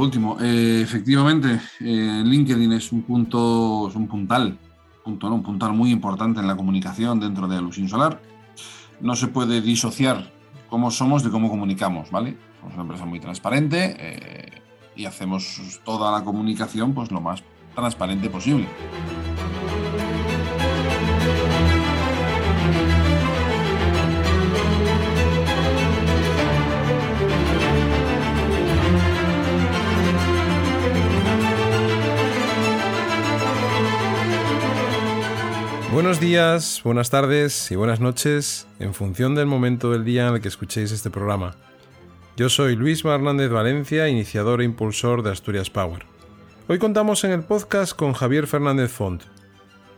[0.00, 0.36] último.
[0.40, 4.58] Eh, efectivamente, eh, LinkedIn es un punto, es un puntal,
[5.04, 5.36] punto, ¿no?
[5.36, 8.20] un puntal muy importante en la comunicación dentro de Alusin Solar.
[9.00, 10.32] No se puede disociar
[10.68, 12.36] cómo somos de cómo comunicamos, ¿vale?
[12.60, 14.62] Somos una empresa muy transparente eh,
[14.96, 17.42] y hacemos toda la comunicación pues lo más
[17.74, 18.66] transparente posible.
[35.98, 40.40] Buenos días, buenas tardes y buenas noches en función del momento del día en el
[40.40, 41.56] que escuchéis este programa.
[42.36, 46.06] Yo soy Luis Hernández Valencia, iniciador e impulsor de Asturias Power.
[46.68, 49.24] Hoy contamos en el podcast con Javier Fernández Font.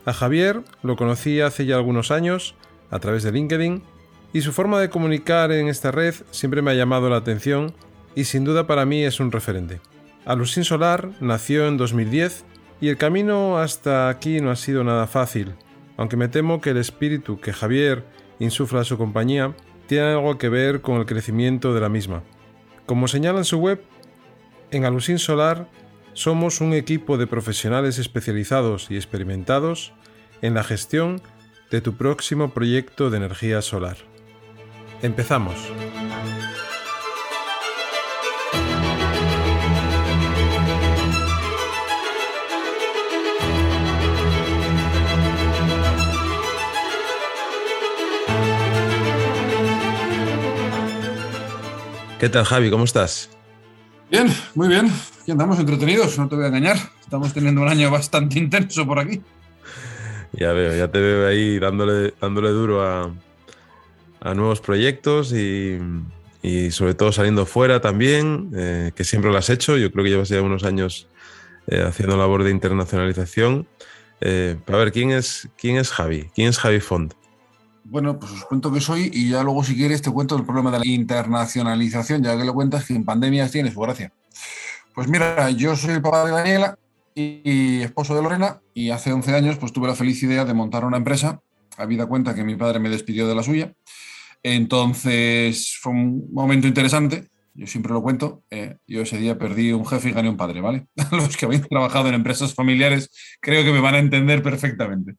[0.07, 2.55] A Javier lo conocí hace ya algunos años
[2.91, 3.83] a través de LinkedIn
[4.33, 7.75] y su forma de comunicar en esta red siempre me ha llamado la atención
[8.15, 9.83] y sin duda para mí es un referente.
[10.25, 12.47] Alusin Solar nació en 2010
[12.81, 15.57] y el camino hasta aquí no ha sido nada fácil
[16.01, 18.07] aunque me temo que el espíritu que Javier
[18.39, 19.55] insufla a su compañía
[19.87, 22.23] tiene algo que ver con el crecimiento de la misma.
[22.87, 23.83] Como señala en su web,
[24.71, 25.69] en Alusin Solar
[26.15, 29.93] somos un equipo de profesionales especializados y experimentados
[30.41, 31.21] en la gestión
[31.71, 33.99] de tu próximo proyecto de energía solar.
[35.03, 35.55] Empezamos.
[52.21, 52.69] ¿Qué tal, Javi?
[52.69, 53.31] ¿Cómo estás?
[54.11, 54.93] Bien, muy bien.
[55.23, 56.77] Aquí andamos entretenidos, no te voy a engañar.
[57.01, 59.23] Estamos teniendo un año bastante intenso por aquí.
[60.33, 65.79] Ya veo, ya te veo ahí dándole, dándole duro a, nuevos proyectos y,
[66.73, 69.79] sobre todo saliendo fuera también, eh, que siempre lo has hecho.
[69.79, 71.09] Yo creo que llevas ya unos años
[71.69, 73.67] eh, haciendo labor de internacionalización.
[74.21, 76.29] Eh, a ver, ¿quién es, ¿quién es Javi?
[76.35, 77.15] ¿Quién es Javi Font?
[77.85, 80.71] Bueno, pues os cuento que soy y ya luego si quieres te cuento el problema
[80.71, 84.13] de la internacionalización, ya que lo cuentas que en pandemias tiene su gracia.
[84.95, 86.79] Pues mira, yo soy el papá de Daniela
[87.15, 90.85] y, esposo de Lorena y hace 11 años pues tuve la feliz idea de montar
[90.85, 91.41] una empresa,
[91.77, 93.73] habida cuenta que mi padre me despidió de la suya.
[94.43, 99.87] Entonces fue un momento interesante, yo siempre lo cuento, eh, yo ese día perdí un
[99.87, 100.87] jefe y gané un padre, ¿vale?
[101.13, 103.11] Los que habéis trabajado en empresas familiares
[103.41, 105.17] creo que me van a entender perfectamente.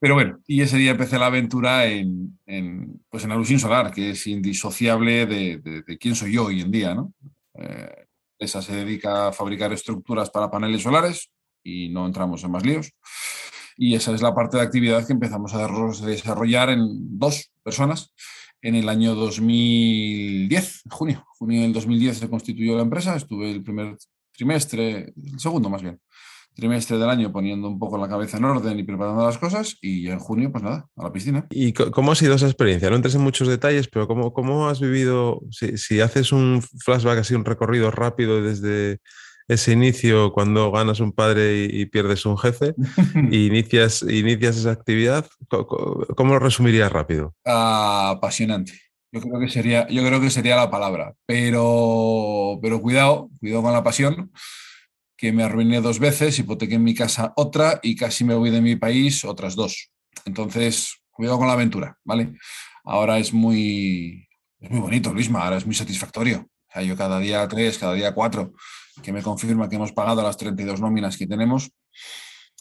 [0.00, 4.10] Pero bueno, y ese día empecé la aventura en, en, pues en Alusin Solar, que
[4.10, 6.94] es indisociable de, de, quién soy yo hoy en día.
[6.94, 7.12] ¿no?
[7.54, 8.06] Eh,
[8.38, 11.30] esa se dedica a fabricar estructuras para paneles solares
[11.64, 12.92] y no entramos en más líos.
[13.76, 15.68] Y esa es la parte de actividad que empezamos a
[16.06, 18.12] desarrollar en dos personas
[18.62, 21.24] en el año 2010, junio.
[21.38, 23.96] Junio del 2010 se constituyó la empresa, estuve el primer
[24.32, 26.00] trimestre, el segundo más bien,
[26.58, 30.02] trimestre del año poniendo un poco la cabeza en orden y preparando las cosas y
[30.02, 31.46] ya en junio, pues nada, a la piscina.
[31.50, 32.90] ¿Y cómo ha sido esa experiencia?
[32.90, 37.34] No entres en muchos detalles, pero ¿cómo, cómo has vivido, si, haces un flashback así,
[37.34, 38.98] un recorrido rápido desde
[39.46, 42.74] ese inicio cuando ganas un padre y, pierdes un jefe
[43.30, 47.34] y inicias, inicias esa actividad, ¿cómo, lo resumirías rápido?
[47.44, 48.72] apasionante.
[49.12, 53.72] Yo creo que sería, yo creo que sería la palabra, pero, pero cuidado, cuidado con
[53.72, 54.30] la pasión
[55.18, 58.60] que me arruiné dos veces, hipotequé en mi casa otra y casi me voy de
[58.60, 59.90] mi país otras dos.
[60.24, 62.34] Entonces, cuidado con la aventura, ¿vale?
[62.84, 64.28] Ahora es muy,
[64.60, 66.48] es muy bonito, Luisma, ahora es muy satisfactorio.
[66.72, 68.52] O yo cada día tres, cada día cuatro,
[69.02, 71.72] que me confirma que hemos pagado las 32 nóminas que tenemos,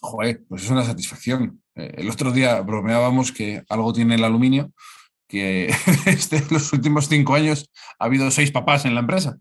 [0.02, 1.62] joder, pues es una satisfacción.
[1.76, 4.72] Eh, el otro día bromeábamos que algo tiene el aluminio,
[5.28, 5.72] que
[6.08, 7.70] este, los últimos cinco años
[8.00, 9.38] ha habido seis papás en la empresa.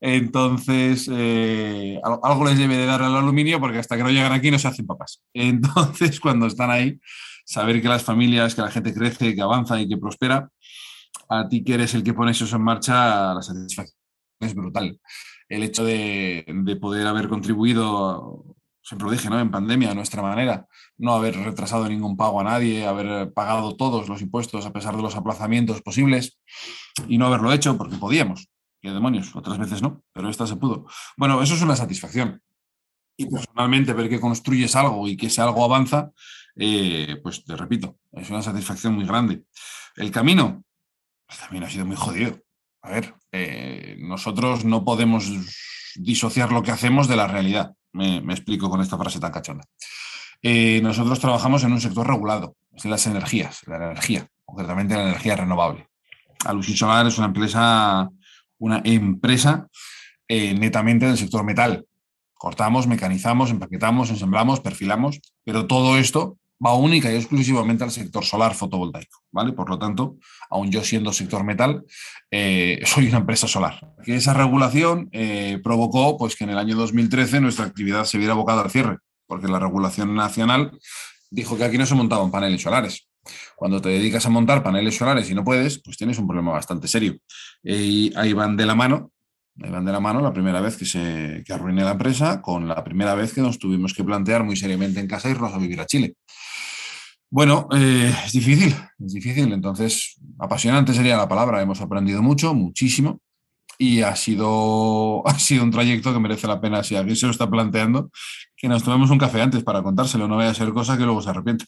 [0.00, 4.50] Entonces, eh, algo les debe de dar al aluminio porque hasta que no llegan aquí
[4.50, 5.22] no se hacen papas.
[5.34, 6.98] Entonces, cuando están ahí,
[7.44, 10.48] saber que las familias, que la gente crece, que avanza y que prospera,
[11.28, 13.98] a ti que eres el que pone eso en marcha, la satisfacción
[14.40, 15.00] es brutal.
[15.48, 16.44] El hecho de,
[16.80, 19.38] poder haber contribuido, siempre lo dije, ¿no?
[19.38, 20.66] en pandemia, a nuestra manera,
[20.96, 25.02] no haber retrasado ningún pago a nadie, haber pagado todos los impuestos a pesar de
[25.02, 26.38] los aplazamientos posibles
[27.08, 28.49] y no haberlo hecho porque podíamos
[28.80, 30.86] qué demonios, otras veces no, pero esta se pudo.
[31.16, 32.42] Bueno, eso es una satisfacción.
[33.16, 36.10] Y personalmente ver que construyes algo y que ese algo avanza,
[36.56, 39.44] eh, pues te repito, es una satisfacción muy grande.
[39.96, 40.64] El camino,
[41.26, 42.38] pues también ha sido muy jodido.
[42.82, 45.30] A ver, eh, nosotros no podemos
[45.96, 47.74] disociar lo que hacemos de la realidad.
[47.92, 49.64] Me, explico con esta frase tan cachonda.
[50.42, 55.36] Eh, nosotros trabajamos en un sector regulado, es las energías, la energía, concretamente la energía
[55.36, 55.88] renovable.
[56.46, 58.08] Alusi Solar es una empresa
[58.60, 59.66] una empresa
[60.28, 61.84] eh, netamente del sector metal.
[62.34, 68.54] Cortamos, mecanizamos, empaquetamos, ensamblamos, perfilamos, pero todo esto va única y exclusivamente al sector solar
[68.54, 69.52] fotovoltaico, ¿vale?
[69.52, 70.16] Por lo tanto,
[70.50, 71.84] aún yo siendo sector metal,
[72.30, 73.94] eh, soy una empresa solar.
[74.04, 78.34] Que esa regulación eh, provocó pues, que en el año 2013 nuestra actividad se viera
[78.34, 80.78] abocada al cierre, porque la regulación nacional
[81.30, 83.09] dijo que aquí no se montaban paneles solares.
[83.56, 86.88] Cuando te dedicas a montar paneles solares y no puedes, pues tienes un problema bastante
[86.88, 87.16] serio.
[87.62, 89.12] Y ahí van de la mano,
[89.62, 92.66] ahí van de la mano la primera vez que se que arruiné la empresa, con
[92.66, 95.80] la primera vez que nos tuvimos que plantear muy seriamente en casa irnos a vivir
[95.80, 96.14] a Chile.
[97.32, 99.52] Bueno, eh, es difícil, es difícil.
[99.52, 101.62] Entonces, apasionante sería la palabra.
[101.62, 103.20] Hemos aprendido mucho, muchísimo.
[103.78, 107.32] Y ha sido, ha sido un trayecto que merece la pena, si alguien se lo
[107.32, 108.10] está planteando,
[108.56, 110.26] que nos tomemos un café antes para contárselo.
[110.26, 111.66] No vaya a ser cosa que luego se arrepiente.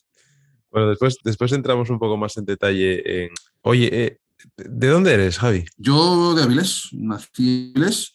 [0.72, 3.30] Bueno, después, después entramos un poco más en detalle en...
[3.60, 4.18] Oye, eh,
[4.56, 5.64] ¿de dónde eres, Javi?
[5.76, 8.12] Yo de Avilés, nací en Avilés.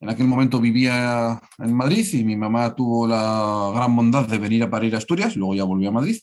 [0.00, 4.62] En aquel momento vivía en Madrid y mi mamá tuvo la gran bondad de venir
[4.62, 6.18] a parir a Asturias, luego ya volvió a Madrid,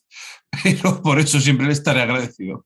[0.64, 2.66] pero por eso siempre le estaré agradecido.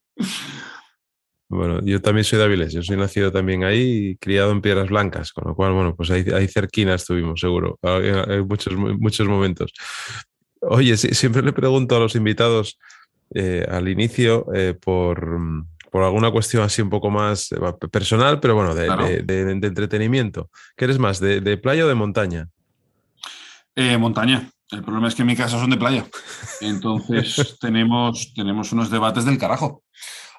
[1.48, 4.88] Bueno, yo también soy de Avilés, yo soy nacido también ahí y criado en Piedras
[4.88, 9.72] Blancas, con lo cual, bueno, pues ahí, ahí cerquina estuvimos, seguro, en, muchos, muchos momentos.
[10.60, 12.78] Oye, siempre le pregunto a los invitados
[13.34, 15.40] eh, al inicio eh, por,
[15.90, 17.58] por, alguna cuestión así un poco más eh,
[17.90, 20.50] personal, pero bueno, de, de, entretenimiento.
[20.76, 22.48] ¿Qué eres más, de, playa o de montaña?
[23.98, 24.50] montaña.
[24.70, 26.06] El problema es que en mi casa son de playa.
[26.60, 29.82] Entonces tenemos, tenemos unos debates del carajo.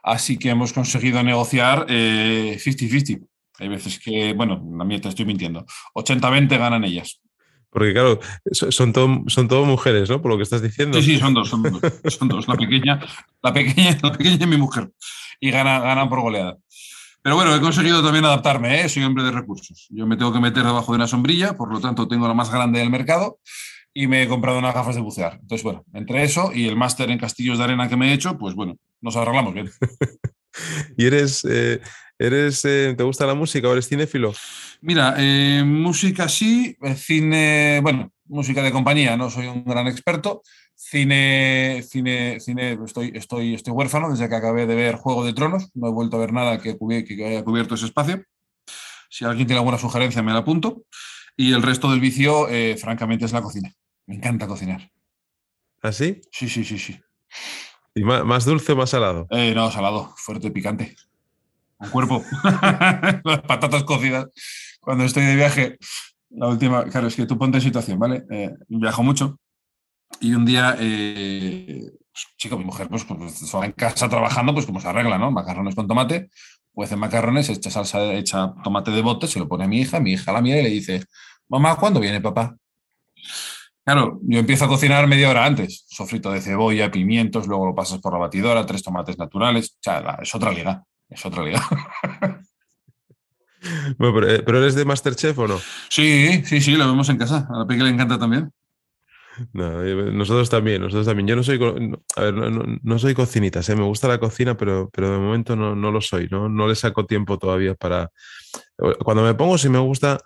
[0.04, 3.10] Así que hemos conseguido negociar 50-50.
[3.10, 3.22] Eh,
[3.60, 5.66] Hay veces que, bueno, a mí te estoy mintiendo.
[5.96, 7.22] 80-20 ganan ellas.
[7.72, 8.20] Porque claro,
[8.52, 10.22] son todo, son todo mujeres, ¿no?
[10.22, 11.02] Por lo que estás diciendo.
[11.02, 11.82] Sí, sí, son dos, son dos.
[12.14, 12.48] Son dos.
[12.48, 13.00] La pequeña,
[13.42, 14.92] la pequeña, la pequeña es mi mujer.
[15.40, 16.58] Y ganan, ganan por goleada.
[17.24, 18.90] Pero bueno, he conseguido también adaptarme, ¿eh?
[18.90, 19.88] soy hombre de recursos.
[19.92, 22.52] Yo me tengo que meter debajo de una sombrilla, por lo tanto tengo la más
[22.52, 23.40] grande del mercado
[23.94, 25.38] y me he comprado unas gafas de bucear.
[25.42, 28.38] Entonces, bueno, entre eso y el máster en castillos de arena que me he hecho,
[28.38, 29.70] pues bueno, nos arreglamos bien.
[30.98, 31.80] ¿Y eres, eh,
[32.26, 34.34] eres eh, te gusta la música o eres cinéfilo?
[34.82, 40.42] Mira, eh, música sí, cine, bueno, música de compañía, no soy un gran experto.
[40.76, 45.70] Cine, cine, cine, estoy, estoy, estoy huérfano desde que acabé de ver Juego de Tronos,
[45.76, 48.24] no he vuelto a ver nada que, que haya cubierto ese espacio.
[49.10, 50.86] Si alguien tiene alguna sugerencia, me la apunto.
[51.38, 52.48] Y el resto del vicio,
[52.78, 53.72] francamente, es la cocina.
[54.08, 54.90] Me encanta cocinar.
[55.82, 56.22] ¿Ah, sí?
[56.32, 57.00] Sí, sí, sí, sí.
[57.94, 59.28] ¿Y más, dulce o más salado?
[59.32, 60.96] Eh, no, salado, fuerte, picante.
[61.82, 62.24] Un cuerpo.
[63.24, 64.28] Las patatas cocidas.
[64.80, 65.78] Cuando estoy de viaje,
[66.30, 68.24] la última, claro, es que tú ponte en situación, ¿vale?
[68.32, 69.38] Eh, viajo mucho
[70.20, 71.92] y un día, eh,
[72.38, 75.32] chico, mi mujer, pues, pues en casa trabajando, pues como se arregla, ¿no?
[75.32, 76.30] Macarrones con tomate,
[76.74, 80.00] pues en macarrones, echa salsa, echa tomate de bote, se lo pone a mi hija,
[80.00, 81.04] mi hija la mía y le dice,
[81.48, 82.56] mamá, ¿cuándo viene papá?
[83.84, 85.86] Claro, yo empiezo a cocinar media hora antes.
[85.88, 89.72] Sofrito de cebolla, pimientos, luego lo pasas por la batidora, tres tomates naturales.
[89.80, 90.84] O sea, es otra liga.
[91.12, 91.62] Es otra liga.
[94.00, 95.60] Bueno, eh, pero, eres de Masterchef o no?
[95.88, 97.48] Sí, sí, sí, lo vemos en casa.
[97.48, 98.52] A la Peque le encanta también.
[99.54, 101.28] Eh, nosotros también, nosotros también.
[101.28, 101.60] Yo no soy,
[102.16, 103.76] a ver, no, soy cocinitas, ¿eh?
[103.76, 106.50] me gusta la cocina, pero, pero de momento no, no lo soy, ¿no?
[106.50, 108.10] No le saco tiempo todavía para.
[109.04, 110.20] Cuando me pongo, si me gusta,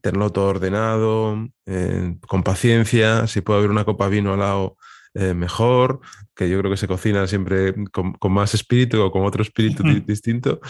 [0.00, 4.76] tenerlo todo ordenado, eh, con paciencia, si puede haber una copa de vino al lado,
[5.14, 6.00] eh, mejor,
[6.34, 10.60] que yo creo que se cocina siempre con, más espíritu o con otro espíritu distinto,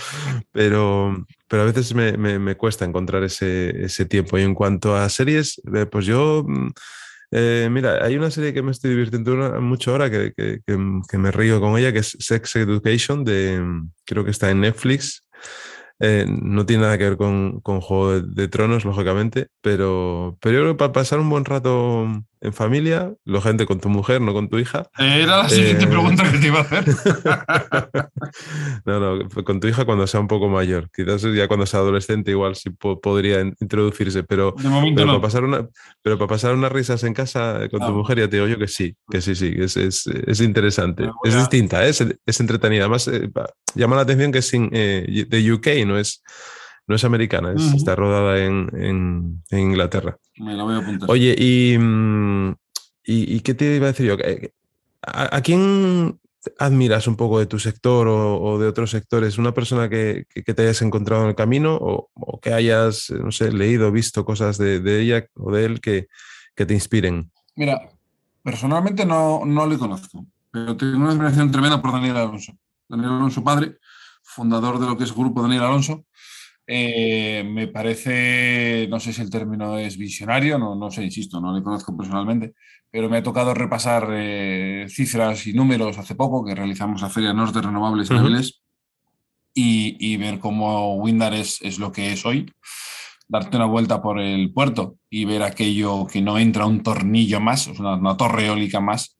[0.52, 4.38] pero, pero a veces me, cuesta encontrar ese, tiempo.
[4.38, 6.44] Y en cuanto a series, eh, pues yo...
[6.46, 6.68] Mm,
[7.70, 11.76] mira, hay una serie que me estoy divirtiendo mucho ahora, que, que, me río con
[11.76, 13.62] ella, que es Sex Education, de,
[14.06, 15.24] creo que está en Netflix.
[16.00, 20.60] Eh, no tiene nada que ver con, con Juego de, Tronos, lógicamente, pero, pero yo
[20.60, 22.06] creo que para pasar un buen rato
[22.40, 24.88] en familia, gente con tu mujer, no con tu hija.
[24.98, 26.84] Era la siguiente eh, pregunta que te iba a hacer.
[28.84, 30.90] no, no, con tu hija cuando sea un poco mayor.
[30.94, 35.66] Quizás ya cuando sea adolescente igual sí podría introducirse, pero, pero para pasar una,
[36.02, 37.90] pero para pasar unas risas en casa con tu ah.
[37.90, 41.10] mujer ya te digo yo que sí, que sí, sí, es, es, es interesante.
[41.24, 41.90] Es distinta, ¿eh?
[41.90, 42.82] es, es, entretenida.
[42.84, 43.10] Además,
[43.74, 46.22] llama la atención que es de UK, no es
[46.88, 50.16] no es americana, está rodada en, Inglaterra.
[50.38, 51.10] Me la voy a apuntar.
[51.10, 52.50] Oye, mm,
[53.04, 54.16] y, y, qué te iba a decir yo?
[55.02, 56.18] ¿A, quién
[56.58, 59.38] admiras un poco de tu sector o, de otros sectores?
[59.38, 63.92] ¿Una persona que, te hayas encontrado en el camino o, que hayas, no sé, leído,
[63.92, 66.08] visto cosas de, ella o de él que,
[66.54, 67.30] te inspiren?
[67.54, 67.88] Mira,
[68.42, 72.52] personalmente no, no le conozco, pero tengo una admiración tremenda por Daniel Alonso.
[72.88, 73.76] Daniel Alonso, padre,
[74.22, 76.04] fundador de lo que es Grupo Daniel Alonso,
[76.70, 81.56] Eh, me parece, no sé si el término es visionario, no, no sé, insisto, no
[81.56, 82.52] le conozco personalmente,
[82.90, 87.32] pero me ha tocado repasar eh, cifras y números hace poco que realizamos la Feria
[87.32, 88.40] Norte Renovables uh
[89.60, 92.48] y, ver cómo Windar es, es lo que es hoy
[93.26, 97.66] darte una vuelta por el puerto y ver aquello que no entra un tornillo más,
[97.66, 99.16] una, una torre eólica más,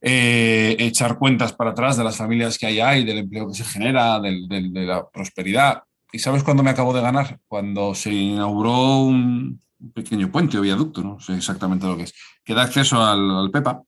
[0.00, 3.64] eh, echar cuentas para atrás de las familias que hay ahí, del empleo que se
[3.64, 5.82] genera, del, de la prosperidad.
[6.12, 7.38] ¿Y sabes cuándo me acabo de ganar?
[7.46, 9.60] Cuando se inauguró un
[9.94, 12.14] pequeño puente o viaducto, no sé exactamente lo que es,
[12.44, 13.82] que da acceso al, Pepa.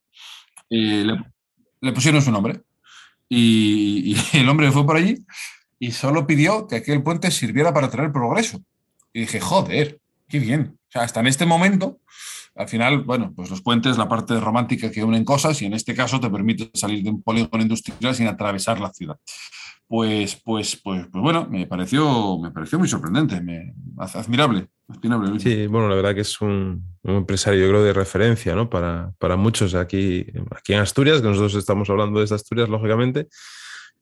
[0.68, 2.62] Y le, pusieron su nombre.
[3.28, 5.24] Y, y el hombre fue por allí
[5.78, 8.62] y solo pidió que aquel puente sirviera para traer progreso.
[9.12, 10.78] Y dije, joder, qué bien.
[10.88, 11.98] O sea, hasta en este momento
[12.54, 15.94] al final, bueno, pues los puentes, la parte romántica que unen cosas y en este
[15.94, 19.16] caso te permite salir de un polígono industrial sin atravesar la ciudad.
[19.92, 25.38] Pues, pues, pues, pues bueno, me pareció, me pareció muy sorprendente, me, admirable, admirable.
[25.38, 28.70] Sí, bueno, la verdad que es un, empresario, yo creo, de referencia, ¿no?
[28.70, 33.28] Para, para muchos aquí, aquí en Asturias, que nosotros estamos hablando de Asturias, lógicamente,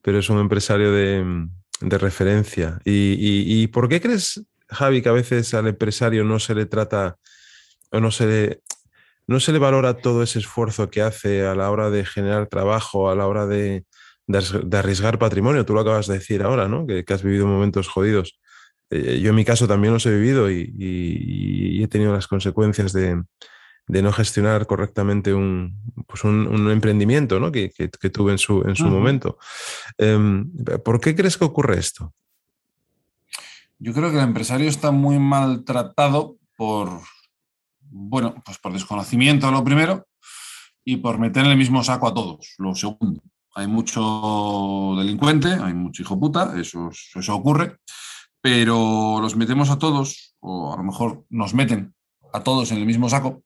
[0.00, 1.48] pero es un empresario de,
[1.80, 2.78] de referencia.
[2.84, 6.66] ¿Y, y, y por qué crees, Javi, que a veces al empresario no se le
[6.66, 7.16] trata
[7.90, 8.62] o no se le,
[9.26, 13.10] no se le valora todo ese esfuerzo que hace a la hora de generar trabajo,
[13.10, 13.86] a la hora de,
[14.72, 15.64] arriesgar patrimonio.
[15.64, 16.86] Tú lo acabas de decir ahora, ¿no?
[16.86, 18.40] Que, has vivido momentos jodidos.
[18.90, 23.22] Eh, yo en mi caso también los he vivido y, he tenido las consecuencias de,
[23.86, 27.50] no gestionar correctamente un, pues un, emprendimiento ¿no?
[27.50, 27.70] que,
[28.12, 29.38] tuve en su, en su momento.
[29.98, 30.50] Em,
[30.84, 32.12] ¿Por qué crees que ocurre esto?
[33.78, 37.00] Yo creo que el empresario está muy maltratado por,
[37.80, 40.06] bueno, pues por desconocimiento lo primero
[40.84, 43.22] y por meter en el mismo saco a todos, lo segundo.
[43.54, 47.78] Hay mucho delincuente, hay mucho hijo puta, eso, eso ocurre,
[48.40, 51.94] pero los metemos a todos, o a lo mejor nos meten
[52.32, 53.42] a todos en el mismo saco,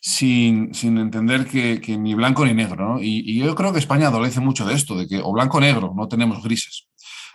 [0.00, 2.98] sin, entender que, ni blanco ni negro.
[3.00, 5.92] Y, yo creo que España adolece mucho de esto, de que o blanco o negro,
[5.96, 6.88] no tenemos grises.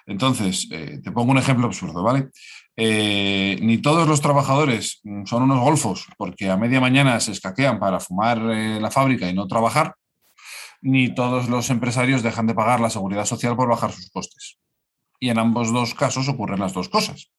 [0.05, 2.29] Entonces, eh, te pongo un ejemplo absurdo, ¿vale?
[2.77, 7.79] Eh, ni todos los trabajadores mm, son unos golfos porque a media mañana se escaquean
[7.79, 9.95] para fumar eh, la fábrica y no trabajar,
[10.81, 14.57] ni todos los empresarios dejan de pagar la seguridad social por bajar sus costes.
[15.19, 17.31] Y en ambos dos casos ocurren las dos cosas.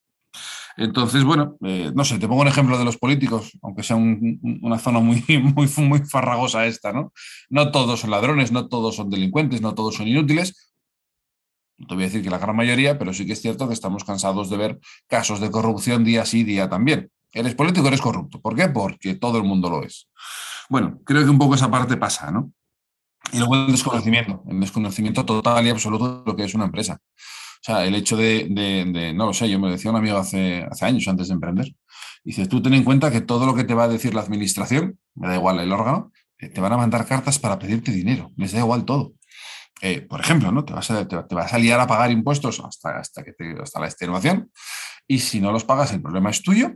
[0.75, 4.79] Entonces, bueno, eh, no sé, te pongo un ejemplo de los políticos, aunque sea una
[4.79, 5.23] zona muy,
[5.55, 7.13] muy, muy farragosa esta, ¿no?
[7.49, 10.73] No todos son ladrones, no todos son delincuentes, no todos son inútiles,
[11.77, 13.73] no te voy a decir que la gran mayoría, pero sí que es cierto que
[13.73, 17.11] estamos cansados de ver casos de corrupción día sí, día también.
[17.31, 18.41] Eres político, eres corrupto.
[18.41, 18.69] ¿Por qué?
[18.69, 20.07] Porque todo el mundo lo es.
[20.69, 22.51] Bueno, creo que un poco esa parte pasa, ¿no?
[23.31, 26.99] Y luego el desconocimiento, el desconocimiento total y absoluto de lo que es una empresa.
[27.01, 31.07] O sea, el hecho de, no lo sé, yo me decía un amigo hace, años
[31.07, 31.73] antes de emprender,
[32.23, 34.99] dice, tú ten en cuenta que todo lo que te va a decir la administración,
[35.15, 38.51] me da igual el órgano, eh, te van a mandar cartas para pedirte dinero, les
[38.51, 39.13] da igual todo.
[39.81, 40.65] Eh, por ejemplo, ¿no?
[40.65, 43.87] te, vas a, te, vas a liar a pagar impuestos hasta, hasta, que hasta la
[43.87, 44.51] extenuación
[45.07, 46.73] y si no los pagas el problema es tuyo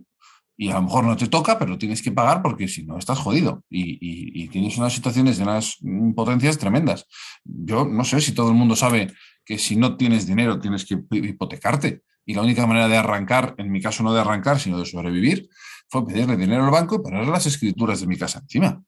[0.57, 3.19] y a lo mejor no te toca, pero tienes que pagar porque si no estás
[3.19, 5.77] jodido y, tienes unas situaciones de unas
[6.15, 7.05] potencias tremendas.
[7.43, 9.13] Yo no sé si todo el mundo sabe
[9.45, 13.71] que si no tienes dinero tienes que hipotecarte y la única manera de arrancar, en
[13.71, 15.47] mi caso no de arrancar, sino de sobrevivir,
[15.89, 18.83] fue pedirle dinero al banco y ponerle las escrituras de mi casa encima.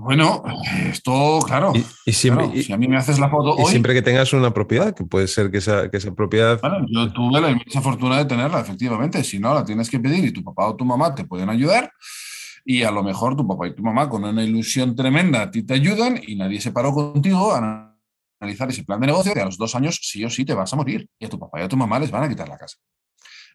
[0.00, 0.44] Bueno,
[0.88, 1.72] esto, claro.
[2.06, 4.94] Y, siempre, si a mí me haces la foto y siempre que tengas una propiedad,
[4.94, 6.60] que puede ser que esa, que esa propiedad.
[6.60, 9.24] Bueno, yo tuve la inmensa fortuna de tenerla, efectivamente.
[9.24, 11.90] Si no, la tienes que pedir y tu papá o tu mamá te pueden ayudar.
[12.64, 15.64] Y a lo mejor tu papá y tu mamá, con una ilusión tremenda, a ti
[15.64, 17.92] te ayudan y nadie se paró contigo a
[18.38, 19.32] analizar ese plan de negocio.
[19.34, 21.08] Y a los dos años, sí o sí, te vas a morir.
[21.18, 22.76] Y a tu papá y a tu mamá les van a quitar la casa.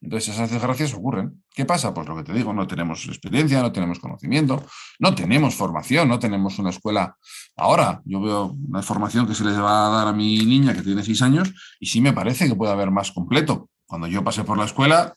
[0.04, 1.44] Entonces esas desgracias ocurren.
[1.56, 1.94] ¿Qué pasa?
[1.94, 4.66] Pues lo que te digo, no tenemos experiencia, no tenemos conocimiento,
[5.00, 7.16] no tenemos formación, no tenemos una escuela.
[7.56, 10.82] Ahora yo veo una formación que se les va a dar a mi niña que
[10.82, 13.70] tiene seis años y sí me parece que puede haber más completo.
[13.86, 15.16] Cuando yo pasé por la escuela,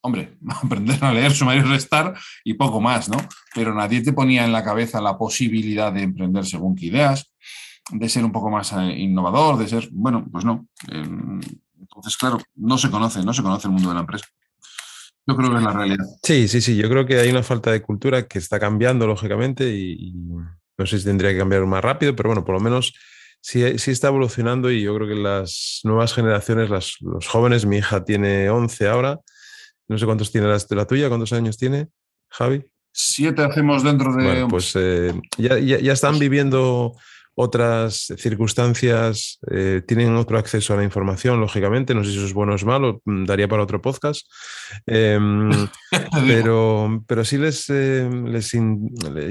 [0.00, 3.18] hombre, aprender a leer, sumar y restar y poco más, ¿no?
[3.54, 7.32] Pero nadie te ponía en la cabeza la posibilidad de emprender según qué ideas,
[7.90, 10.66] de ser un poco más eh, innovador, de ser, bueno, pues no.
[10.88, 11.40] Em,
[11.94, 14.24] entonces, claro, no se conoce, no se conoce el mundo de la empresa.
[15.26, 16.04] Yo creo que es la realidad.
[16.22, 16.76] Sí, sí, sí.
[16.76, 20.98] Yo creo que hay una falta de cultura que está cambiando, lógicamente, y, no sé
[20.98, 22.94] si tendría que cambiar más rápido, pero bueno, por lo menos
[23.40, 27.76] sí, sí está evolucionando y yo creo que las nuevas generaciones, las, los jóvenes, mi
[27.76, 29.20] hija tiene 11 ahora,
[29.86, 31.88] no sé cuántos tiene la, la tuya, ¿cuántos años tiene,
[32.30, 32.64] Javi?
[32.90, 34.24] Siete hacemos dentro de...
[34.24, 36.94] Bueno, pues eh, ya, ya, están pues viviendo
[37.34, 41.94] otras circunstancias eh, tienen otro acceso a la información, lógicamente.
[41.94, 44.26] No sé si eso es bueno o es malo, mm, daría para otro podcast.
[44.86, 45.50] Em,
[46.26, 48.08] pero, pero sí les, eh,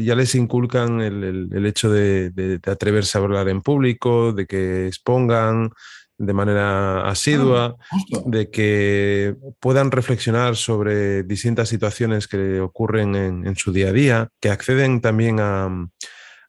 [0.03, 5.69] ya les inculcan el, hecho de, atreverse a hablar en público, de que expongan
[6.17, 7.77] de manera asidua,
[8.25, 14.49] de que puedan reflexionar sobre distintas situaciones que ocurren en su día a día, que
[14.49, 15.67] acceden también a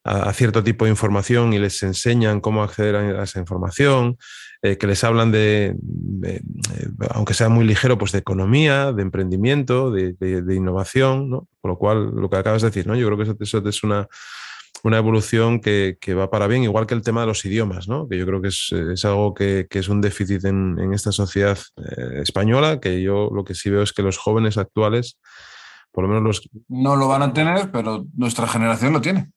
[0.05, 4.19] a, cierto tipo de información y les enseñan cómo acceder a, esa información,
[4.63, 5.77] eh, que les hablan de,
[7.11, 11.49] aunque sea muy ligero, pues de economía, de emprendimiento, de, innovación, ¿no?
[11.61, 12.95] Por lo cual, lo que acabas de decir, ¿no?
[12.95, 14.09] Yo creo que eso, es una,
[14.85, 18.09] una evolución que, va para bien, igual que el tema de los idiomas, ¿no?
[18.09, 22.81] que yo creo que es, algo que, es un déficit en, esta sociedad eh, española,
[22.81, 25.19] que yo lo que sí veo es que los jóvenes actuales,
[25.93, 26.51] por lo menos los...
[26.69, 29.31] No lo van a tener, pero nuestra generación lo tiene.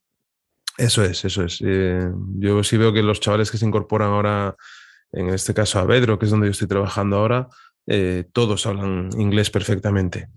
[0.78, 1.62] Eso es, eso es.
[1.66, 4.56] Eh, yo sí veo que los chavales que se incorporan ahora,
[5.12, 7.48] en este caso a Bedro, que es donde yo estoy trabajando ahora,
[7.88, 10.30] eh, todos hablan inglés perfectamente.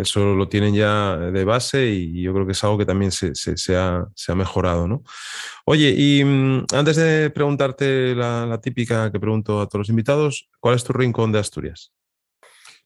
[0.00, 3.32] eso lo tienen ya de base y yo creo que es algo que también se,
[3.76, 4.86] ha, mejorado.
[4.86, 5.02] ¿no?
[5.64, 10.76] Oye, y mm, antes de preguntarte la, típica que pregunto a todos los invitados, ¿cuál
[10.76, 11.92] es tu rincón de Asturias?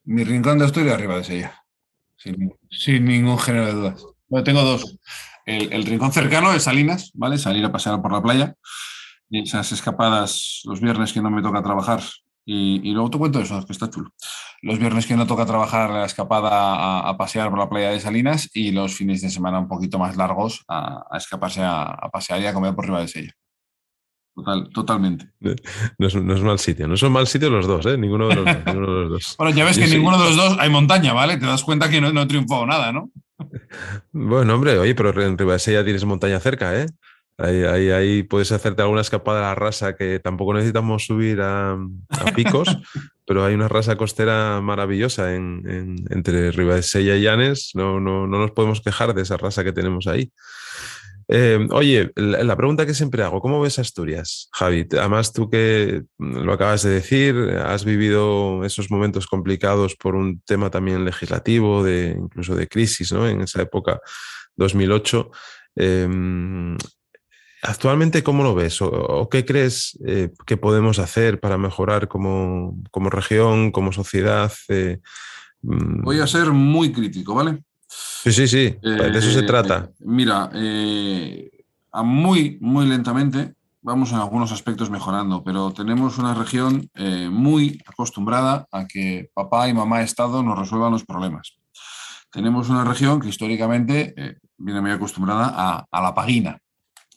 [0.05, 1.65] Mi rincón de Asturias arriba de Sella,
[2.17, 4.05] sin, sin ningún género de dudas.
[4.27, 4.99] Bueno, tengo dos
[5.49, 7.39] el, rincón cercano es Salinas, ¿vale?
[7.39, 8.55] Salir a pasear por la playa.
[9.31, 12.01] Y esas escapadas los viernes que no me toca trabajar.
[12.45, 14.11] Y, luego te cuento eso, que está chulo.
[14.63, 18.51] Los viernes que no toca trabajar, la escapada a, pasear por la playa de Salinas
[18.55, 22.55] y los fines de semana un poquito más largos a, escaparse a, pasear y a
[22.55, 23.33] comer por arriba de Sella.
[24.35, 25.31] Total, totalmente.
[25.41, 26.89] No es, mal sitio.
[26.89, 27.99] No son mal sitio los dos, ¿eh?
[27.99, 29.35] Ninguno de los, dos.
[29.39, 31.37] bueno, ya ves que ninguno de los dos hay montaña, ¿vale?
[31.37, 33.11] Te das cuenta que no, no he triunfado nada, ¿no?
[34.13, 36.87] Bueno, hombre, oye, pero en ya tienes montaña cerca, ¿eh?
[37.41, 41.79] Ahí, ahí, puedes hacerte alguna escapada a la rasa que tampoco necesitamos subir a,
[42.35, 42.69] picos,
[43.27, 47.71] pero hay una rasa costera maravillosa en, en, entre Ribadesella y Llanes.
[47.75, 50.33] No, no, no nos podemos quejar de esa rasa que tenemos ahí.
[51.31, 54.87] Eh, oye, la, pregunta que siempre hago, ¿cómo ves Asturias, Javi?
[54.93, 60.71] Además, tú que lo acabas de decir, has vivido esos momentos complicados por un tema
[60.71, 63.29] también legislativo, de, incluso de crisis, ¿no?
[63.29, 64.01] En esa época,
[64.57, 65.31] 2008.
[65.77, 66.79] Em,
[67.63, 68.81] actualmente, ¿cómo lo ves?
[68.81, 74.51] ¿O, qué crees eh, que podemos hacer para mejorar como, como región, como sociedad?
[74.69, 75.01] Eh,
[75.61, 76.05] mm?
[76.05, 77.63] Voy a ser muy crítico, ¿vale?
[77.89, 79.91] Sí, sí, sí, de eso se eh, trata.
[80.01, 81.51] mira, eh,
[82.05, 88.67] muy, muy lentamente vamos en algunos aspectos mejorando, pero tenemos una región eh, muy acostumbrada
[88.71, 91.57] a que papá y mamá Estado nos resuelvan los problemas.
[92.31, 94.15] Tenemos una región que históricamente
[94.59, 96.59] viene muy acostumbrada a, a la paguina.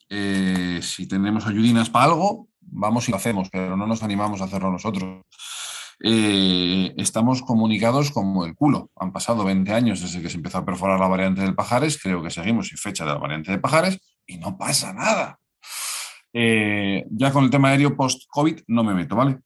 [0.09, 4.71] si tenemos ayudinas para algo, vamos y lo hacemos, pero no nos animamos a hacerlo
[4.71, 5.25] nosotros.
[6.03, 8.89] Eh, estamos comunicados como el culo.
[8.95, 12.23] Han pasado 20 años desde que se empezó a perforar la variante del Pajares, creo
[12.23, 15.39] que seguimos sin fecha de la variante de Pajares y no pasa nada.
[16.33, 19.39] Eh, ya con el tema aéreo post-COVID no me meto, ¿vale?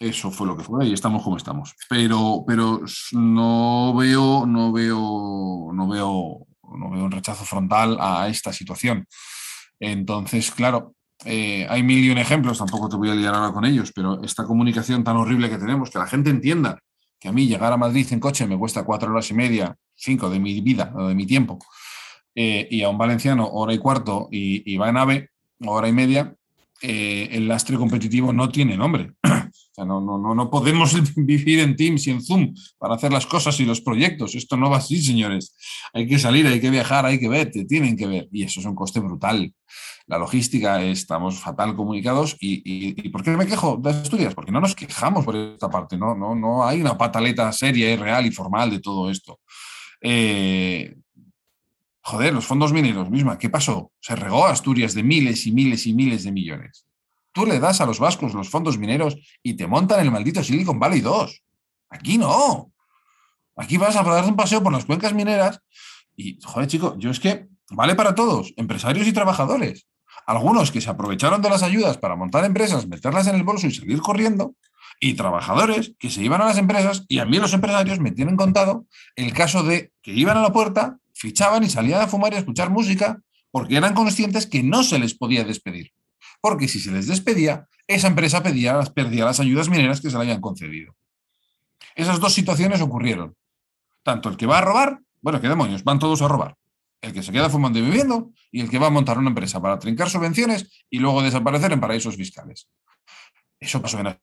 [0.00, 1.74] Eso fue lo que fue y estamos como estamos.
[1.88, 2.80] Pero, pero
[3.12, 9.06] no veo, no veo, no veo, no veo un rechazo frontal a esta situación.
[9.78, 13.64] Entonces, claro, eh, hay mil y un ejemplos, tampoco te voy a liar ahora con
[13.64, 16.78] ellos, pero esta comunicación tan horrible que tenemos, que la gente entienda
[17.18, 20.28] que a mí llegar a Madrid en coche me cuesta cuatro horas y media, cinco
[20.28, 21.58] de mi vida de mi tiempo,
[22.34, 25.30] eh, y a un valenciano hora y cuarto y, va en AVE,
[25.64, 26.34] hora y media,
[26.82, 29.14] eh, el lastre competitivo no tiene nombre.
[29.74, 33.26] O sea, no, no, no, podemos vivir en Teams y en Zoom para hacer las
[33.26, 34.34] cosas y los proyectos.
[34.34, 35.56] Esto no va así, señores.
[35.92, 38.28] Hay que salir, hay que viajar, hay que ver, te tienen que ver.
[38.30, 39.52] Y eso es un coste brutal
[40.06, 42.36] la logística, estamos fatal comunicados.
[42.40, 44.34] Y, por qué me quejo de Asturias?
[44.34, 47.96] Porque no nos quejamos por esta parte, no, no, no hay una pataleta seria y
[47.96, 49.40] real y formal de todo esto.
[50.00, 50.94] Eh,
[52.02, 53.92] joder, los fondos mineros, misma, ¿qué pasó?
[54.00, 56.86] Se regó Asturias de miles y miles y miles de millones.
[57.34, 60.78] Tú le das a los vascos los fondos mineros y te montan el maldito Silicon
[60.78, 61.42] Valley 2.
[61.90, 62.72] Aquí no.
[63.56, 65.60] Aquí vas a darte un paseo por las cuencas mineras
[66.16, 69.86] y, joder, chico, yo es que vale para todos, empresarios y trabajadores
[70.26, 73.74] algunos que se aprovecharon de las ayudas para montar empresas, meterlas en el bolso y
[73.74, 74.54] salir corriendo,
[75.00, 78.36] y trabajadores que se iban a las empresas y a mí los empresarios me tienen
[78.36, 82.36] contado el caso de que iban a la puerta, fichaban y salían a fumar y
[82.36, 83.20] a escuchar música
[83.50, 85.92] porque eran conscientes que no se les podía despedir.
[86.44, 90.24] Porque si se les despedía, esa empresa pedía, perdía las ayudas mineras que se le
[90.24, 90.94] habían concedido.
[91.94, 93.34] Esas dos situaciones ocurrieron.
[94.02, 96.54] Tanto el que va a robar, bueno, qué demonios, van todos a robar.
[97.00, 99.58] El que se queda fumando y viviendo y el que va a montar una empresa
[99.62, 102.68] para trincar subvenciones y luego desaparecer en paraísos fiscales.
[103.58, 104.14] Eso pasó en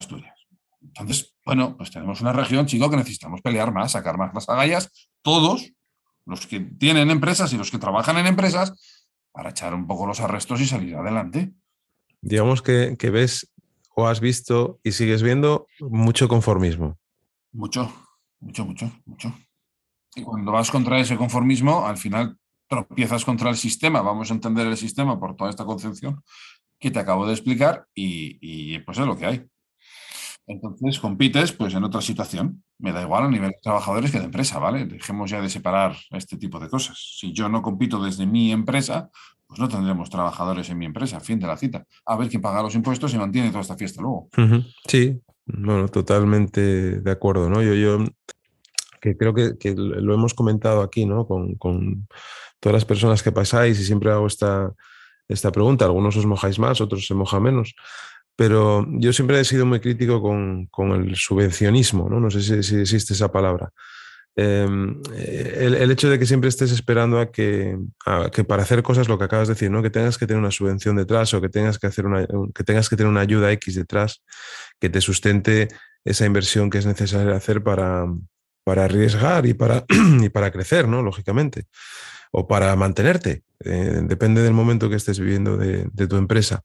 [0.00, 0.34] Asturias.
[0.82, 4.90] Entonces, bueno, pues tenemos una región, chico, que necesitamos pelear más, sacar más las agallas,
[5.22, 5.70] todos,
[6.26, 10.18] los que tienen empresas y los que trabajan en empresas, para echar un poco los
[10.18, 11.52] arrestos y salir adelante.
[12.20, 13.50] Digamos que, que ves
[13.94, 16.98] o has visto y sigues viendo mucho conformismo.
[17.52, 17.92] Mucho,
[18.40, 19.34] mucho, mucho, mucho.
[20.14, 22.36] Y cuando vas contra ese conformismo, al final
[22.68, 26.22] tropiezas contra el sistema, vamos a entender el sistema por toda esta concepción
[26.78, 29.46] que te acabo de explicar y, y pues es lo que hay.
[30.46, 32.64] Entonces compites pues en otra situación.
[32.78, 34.86] Me da igual a nivel de trabajadores que de empresa, ¿vale?
[34.86, 37.16] Dejemos ya de separar este tipo de cosas.
[37.18, 39.10] Si yo no compito desde mi empresa,
[39.48, 41.20] pues no tendremos trabajadores en mi empresa.
[41.20, 41.84] Fin de la cita.
[42.04, 44.28] A ver quién paga los impuestos y mantiene toda esta fiesta luego.
[44.86, 47.62] Sí, bueno, totalmente de acuerdo, ¿no?
[47.62, 48.04] Yo, yo
[49.00, 51.26] que creo que, lo hemos comentado aquí, ¿no?
[51.26, 52.06] Con,
[52.60, 54.72] todas las personas que pasáis y siempre hago esta,
[55.28, 55.84] esta pregunta.
[55.84, 57.74] Algunos os mojáis más, otros se mojan menos.
[58.36, 62.20] Pero yo siempre he sido muy crítico con, el subvencionismo, ¿no?
[62.20, 63.70] No sé si, existe esa palabra.
[64.40, 67.76] Em, el, hecho de que siempre estés esperando a que,
[68.32, 69.82] que, para hacer cosas, lo que acabas de decir, ¿no?
[69.82, 72.24] que tengas que tener una subvención detrás o que tengas que, hacer una,
[72.54, 74.22] que tengas que tener una ayuda X detrás
[74.78, 75.66] que te sustente
[76.04, 78.06] esa inversión que es necesaria hacer para,
[78.62, 79.84] para arriesgar y para,
[80.22, 81.02] y para crecer, ¿no?
[81.02, 81.64] lógicamente,
[82.30, 83.42] o para mantenerte.
[83.64, 86.62] Eh, depende del momento que estés viviendo de, de tu empresa.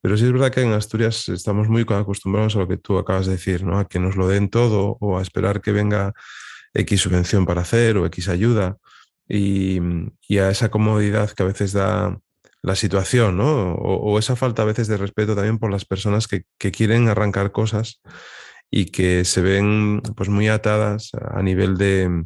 [0.00, 3.26] Pero sí es verdad que en Asturias estamos muy acostumbrados a lo que tú acabas
[3.26, 3.78] de decir, ¿no?
[3.78, 6.12] A que nos lo den todo o a esperar que venga
[6.74, 8.78] X subvención para hacer o X ayuda
[9.28, 9.80] y,
[10.38, 12.18] a esa comodidad que a veces da
[12.62, 13.74] la situación, ¿no?
[13.74, 18.00] O, esa falta a veces de respeto también por las personas que, quieren arrancar cosas
[18.70, 22.24] y que se ven pues muy atadas a nivel de,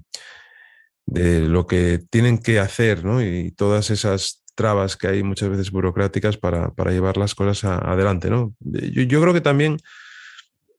[1.07, 3.23] de lo que tienen que hacer, ¿no?
[3.23, 8.55] Y todas esas trabas que hay muchas veces burocráticas para, llevar las cosas adelante, ¿no?
[8.61, 9.79] Yo, creo que también,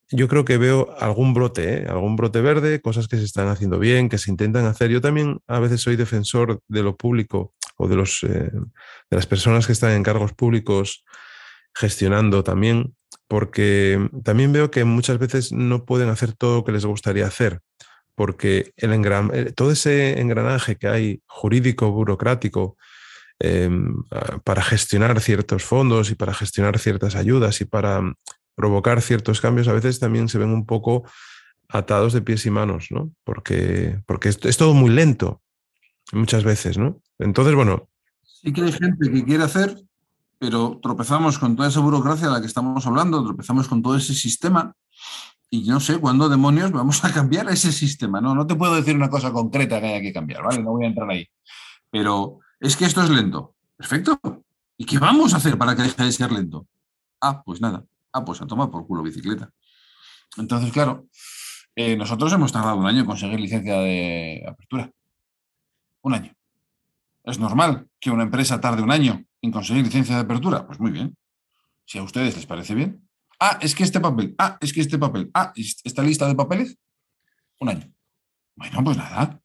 [0.09, 1.87] yo creo que veo algún brote, ¿eh?
[1.89, 4.89] algún brote verde, cosas que se están haciendo bien, que se intentan hacer.
[4.89, 9.27] Yo también a veces soy defensor de lo público o de, los, eh, de las
[9.27, 11.03] personas que están en cargos públicos
[11.75, 12.95] gestionando también,
[13.27, 17.61] porque también veo que muchas veces no pueden hacer todo lo que les gustaría hacer
[18.15, 18.93] porque el
[19.33, 22.75] eh, todo ese engranaje que hay jurídico, burocrático,
[23.39, 24.03] Em,
[24.43, 28.01] para gestionar ciertos fondos y para gestionar ciertas ayudas y para
[28.57, 31.03] provocar ciertos cambios, a veces también se ven un poco
[31.69, 33.11] atados de pies y manos, ¿no?
[33.23, 35.43] Porque, porque es, todo muy lento
[36.11, 36.99] muchas veces, ¿no?
[37.19, 37.87] Entonces, bueno.
[38.23, 39.77] Sí que hay gente que quiere hacer,
[40.39, 44.15] pero tropezamos con toda esa burocracia de la que estamos hablando, tropezamos con todo ese
[44.15, 44.73] sistema
[45.51, 48.21] y no sé cuándo demonios vamos a cambiar ese sistema.
[48.21, 50.63] No, no te puedo decir una cosa concreta que haya que cambiar, ¿vale?
[50.63, 51.27] No voy a entrar ahí.
[51.91, 53.53] Pero es que esto es lento.
[53.75, 54.19] Perfecto.
[54.77, 56.65] ¿Y qué vamos a hacer para que deje de ser lento?
[57.21, 57.85] Ah, pues nada.
[58.17, 59.51] Ah, pues a tomar por culo bicicleta.
[60.37, 61.07] Entonces, claro,
[61.75, 64.91] eh, nosotros hemos tardado un año en conseguir licencia de apertura.
[66.01, 66.33] Un año.
[67.23, 70.65] ¿Es normal que una empresa tarde un año en conseguir licencia de apertura?
[70.65, 71.15] Pues muy bien.
[71.85, 73.07] Si a ustedes les parece bien.
[73.39, 74.33] Ah, es que este papel.
[74.39, 75.29] Ah, es que este papel.
[75.35, 76.75] Ah, esta lista de papeles.
[77.59, 77.93] Un año.
[78.55, 79.39] Bueno, pues nada.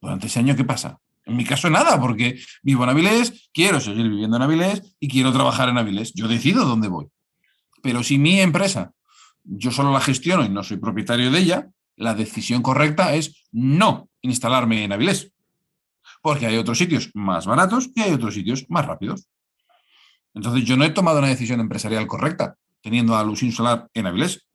[0.00, 1.00] Durante ese año, ¿qué pasa?
[1.24, 5.32] En mi caso nada, porque vivo en Avilés, quiero seguir viviendo en Avilés y quiero
[5.32, 6.12] trabajar en Avilés.
[6.14, 7.08] Yo decido dónde voy.
[7.84, 8.92] Pero si mi empresa,
[9.42, 14.08] yo solo la gestiono y no soy propietario de ella, la decisión correcta es no
[14.22, 15.30] instalarme en Avilés.
[16.22, 19.28] Porque hay otros sitios más baratos y hay otros sitios más rápidos.
[20.32, 24.46] Entonces yo no he tomado una decisión empresarial correcta teniendo a Luz Solar en Avilés.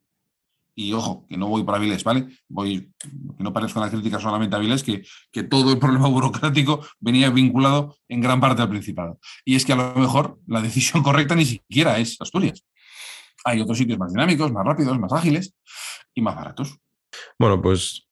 [0.73, 2.29] Y ojo, que no voy para Avilés, ¿vale?
[2.47, 6.83] Voy, que no parezca la crítica solamente a Avilés, que, que todo el problema burocrático
[6.99, 9.19] venía vinculado en gran parte al Principado.
[9.45, 12.63] Y es que a lo mejor la decisión correcta ni siquiera es Asturias.
[13.45, 15.53] Hay otros sitios más dinámicos, más rápidos, más ágiles
[16.13, 16.77] y más baratos.
[17.37, 18.07] Bueno, pues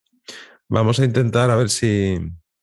[0.69, 2.17] vamos a intentar a ver si,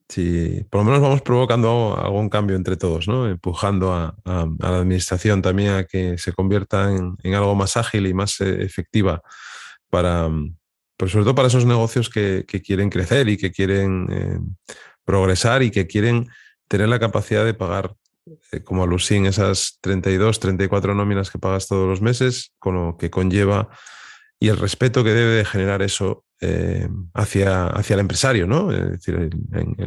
[0.08, 3.28] si por lo menos vamos provocando algún cambio entre todos, ¿no?
[3.28, 8.40] Empujando a, la administración también a que se convierta en, algo más ágil y más
[8.40, 9.22] eh, efectiva
[9.90, 10.28] para,
[10.96, 14.38] pues sobre todo para esos negocios que, quieren crecer y que quieren eh,
[15.04, 16.28] progresar y que quieren
[16.68, 17.94] tener la capacidad de pagar,
[18.64, 23.68] como Lucín, esas 32, 34 nóminas que pagas todos los meses, con lo que conlleva
[24.40, 28.70] y el respeto que debe de generar eso eh, hacia, hacia el empresario, ¿no?
[28.72, 29.30] Es decir,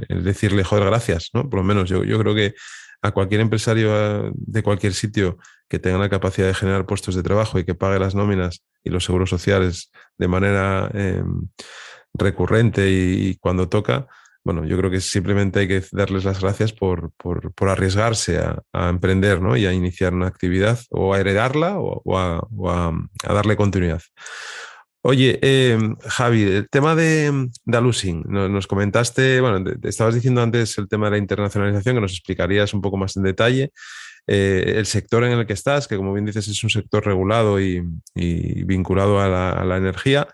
[0.08, 1.50] el, decirle, joder, gracias, ¿no?
[1.50, 2.56] Por lo menos yo, yo creo que
[3.02, 7.60] a cualquier empresario de cualquier sitio que tenga la capacidad de generar puestos de trabajo
[7.60, 11.48] y que pague las nóminas y los seguros sociales de manera em,
[12.14, 14.08] recurrente y, cuando toca,
[14.48, 19.42] bueno, yo creo que simplemente hay que darles las gracias por, por, arriesgarse a, emprender
[19.42, 19.58] ¿no?
[19.58, 22.94] y a iniciar una actividad o a heredarla o, a,
[23.28, 24.02] darle continuidad.
[25.02, 30.88] Oye, em, Javi, el tema de, de nos, comentaste, bueno, te, estabas diciendo antes el
[30.88, 33.74] tema de la internacionalización, que nos explicarías un poco más en detalle.
[34.28, 37.60] Eh, el sector en el que estás, que como bien dices es un sector regulado
[37.60, 37.82] y,
[38.16, 40.26] vinculado a la, energía.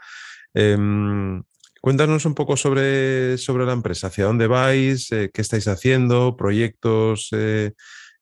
[0.53, 1.41] Em,
[1.83, 7.27] Cuéntanos un poco sobre, sobre la empresa, hacia dónde vais, eh, qué estáis haciendo, proyectos
[7.33, 7.73] eh,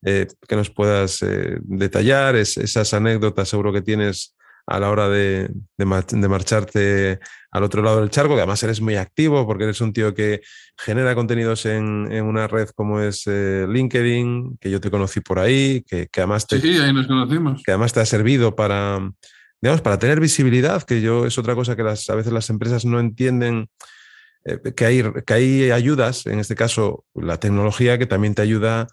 [0.04, 1.24] eh, que nos puedas
[1.60, 7.20] detallar, esas anécdotas seguro que tienes a la hora de, marcharte
[7.52, 10.42] al otro lado del charco, que además eres muy activo porque eres un tío que
[10.76, 16.10] genera contenidos en, una red como es LinkedIn, que yo te conocí por ahí, que,
[16.18, 17.62] además te, sí, ahí nos conocimos.
[17.64, 19.00] que además te ha servido para
[19.62, 22.84] digamos, para tener visibilidad, que yo es otra cosa que las, a veces las empresas
[22.86, 23.70] no entienden,
[24.44, 28.88] eh, que, hay, que hay ayudas, en este caso la tecnología, que también te ayuda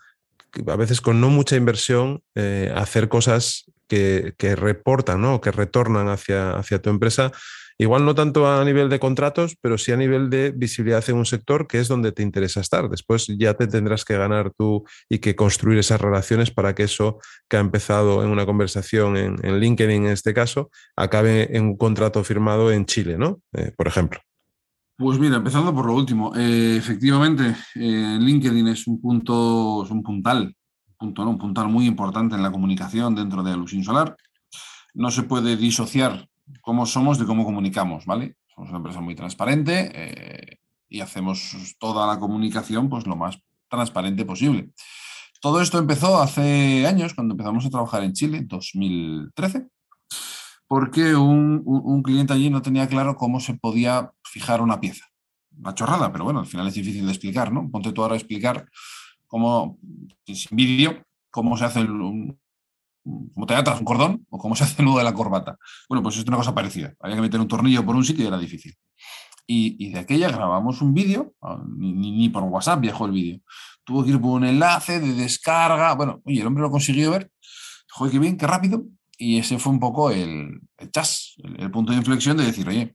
[0.67, 5.41] a veces con no mucha inversión eh, a hacer cosas que, que reportan, ¿no?
[5.41, 7.33] que retornan hacia, hacia tu empresa
[7.81, 11.25] Igual no tanto a nivel de contratos, pero sí a nivel de visibilidad en un
[11.25, 12.89] sector que es donde te interesa estar.
[12.89, 17.19] Después ya te tendrás que ganar tú y que construir esas relaciones para que eso
[17.49, 22.25] que ha empezado en una conversación en, LinkedIn en este caso, acabe en un contrato
[22.25, 23.41] firmado en Chile, ¿no?
[23.53, 24.21] Eh, por ejemplo.
[24.97, 30.03] Pues mira, empezando por lo último, eh, efectivamente, eh, LinkedIn es un punto, es un
[30.03, 30.53] puntal,
[30.99, 34.17] un punto, un puntal muy importante en la comunicación dentro de Alusin Solar.
[34.95, 36.28] No se puede disociar
[36.61, 38.37] cómo somos de cómo comunicamos, ¿vale?
[38.55, 40.59] Somos una empresa muy transparente eh,
[40.89, 44.71] y hacemos toda la comunicación pues lo más transparente posible.
[45.41, 49.69] Todo esto empezó hace años, cuando empezamos a trabajar en Chile, en 2013,
[50.67, 55.07] porque un, cliente allí no tenía claro cómo se podía fijar una pieza.
[55.57, 57.71] Una chorrada, pero bueno, al final es difícil de explicar, ¿no?
[57.71, 58.69] Ponte tú ahora a explicar
[59.27, 59.79] cómo,
[60.27, 62.39] sin vídeo, cómo se hace un,
[63.35, 65.59] como te atas un cordón o cómo se hace el nudo de la corbata.
[65.89, 66.95] Bueno, pues es una cosa parecida.
[67.01, 68.75] Había que meter un tornillo por un sitio y era difícil.
[69.51, 73.41] Y, de aquella grabamos un vídeo, ah, ni, por WhatsApp viajó el vídeo.
[73.83, 75.95] Tuvo que ir por un enlace de descarga.
[75.95, 77.31] Bueno, oye, el hombre lo consiguió ver.
[77.91, 78.85] Joder, qué bien, qué rápido.
[79.17, 80.61] Y ese fue un poco el,
[80.93, 82.95] chas, el, punto de inflexión de decir, oye,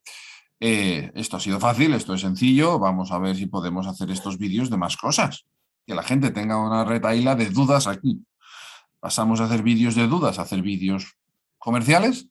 [0.60, 4.38] eh, esto ha sido fácil, esto es sencillo, vamos a ver si podemos hacer estos
[4.38, 5.46] vídeos de más cosas.
[5.88, 8.24] Que la gente tenga una retaíla de dudas aquí
[9.04, 11.18] pasamos a hacer vídeos de dudas a hacer vídeos
[11.58, 12.30] comerciales.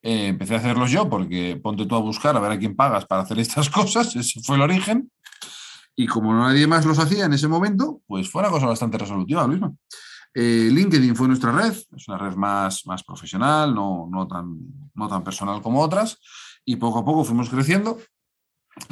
[0.00, 3.04] Eh, empecé a hacerlos yo porque ponte tú a buscar a ver a quién pagas
[3.04, 5.12] para hacer estas cosas, ese fue el origen.
[5.94, 9.46] Y como nadie más los hacía en ese momento, pues fue una cosa bastante resolutiva,
[9.46, 9.70] Luisma.
[10.32, 14.56] Eh, LinkedIn fue nuestra red, es una red más, más profesional, no, no, tan,
[14.94, 16.18] no tan personal como otras,
[16.64, 17.98] y poco a poco fuimos creciendo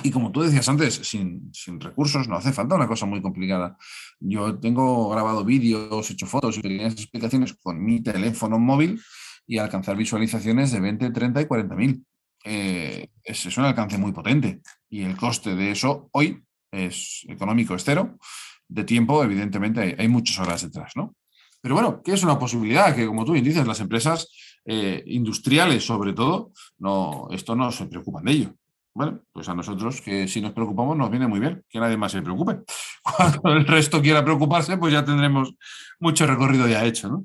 [0.02, 3.76] y como tú decías antes, sin, recursos no hace falta una cosa muy complicada.
[4.20, 9.00] Yo tengo grabado vídeos, hecho fotos y pequeñas explicaciones con mi teléfono móvil
[9.46, 12.04] y alcanzar visualizaciones de 20, 30 y 40 mil.
[12.44, 17.84] Eh, es, un alcance muy potente y el coste de eso hoy es económico, es
[17.84, 18.18] cero.
[18.68, 21.14] De tiempo, evidentemente, hay, muchas horas detrás, ¿no?
[21.60, 24.28] Pero bueno, que es una posibilidad que, como tú bien dices, las empresas
[24.64, 28.54] eh, industriales, sobre todo, no, esto no se preocupan de ello.
[28.94, 32.12] Bueno, pues a nosotros, que si nos preocupamos, nos viene muy bien, que nadie más
[32.12, 32.60] se preocupe.
[33.40, 35.54] Cuando el resto quiera preocuparse, pues ya tendremos
[35.98, 37.24] mucho recorrido ya hecho, ¿no?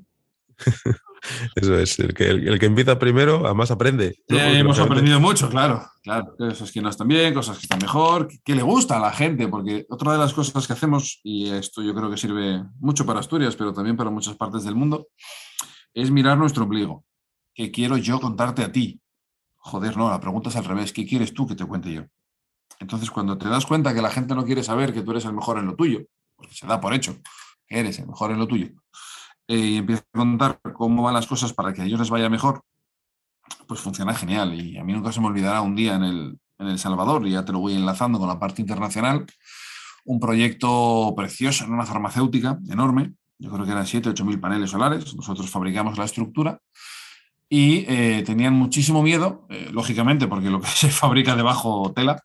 [1.54, 4.16] Eso es, el que, el, que empieza primero, además aprende.
[4.28, 6.34] hemos aprendido mucho, claro, claro.
[6.38, 9.48] Cosas que no están bien, cosas que están mejor, que, le gusta a la gente,
[9.48, 13.20] porque otra de las cosas que hacemos, y esto yo creo que sirve mucho para
[13.20, 15.08] Asturias, pero también para muchas partes del mundo,
[15.92, 17.04] es mirar nuestro ombligo.
[17.52, 19.00] ¿Qué quiero yo contarte a ti?
[19.58, 20.92] Joder, no, la pregunta es al revés.
[20.92, 22.02] ¿Qué quieres tú que te cuente yo?
[22.80, 25.32] Entonces, cuando te das cuenta que la gente no quiere saber que tú eres el
[25.32, 26.00] mejor en lo tuyo,
[26.36, 27.16] porque se da por hecho
[27.66, 28.68] que eres el mejor en lo tuyo,
[29.48, 32.28] eh, y empiezas a contar cómo van las cosas para que a ellos les vaya
[32.28, 32.62] mejor,
[33.66, 34.54] pues funciona genial.
[34.54, 37.32] Y a mí nunca se me olvidará un día en El, en el Salvador, y
[37.32, 39.26] ya te lo voy enlazando con la parte internacional,
[40.04, 44.70] un proyecto precioso en una farmacéutica enorme, yo creo que eran 7, 8 mil paneles
[44.70, 46.60] solares, nosotros fabricamos la estructura,
[47.48, 52.22] y eh, tenían muchísimo miedo, eh, lógicamente, porque lo que se fabrica debajo tela,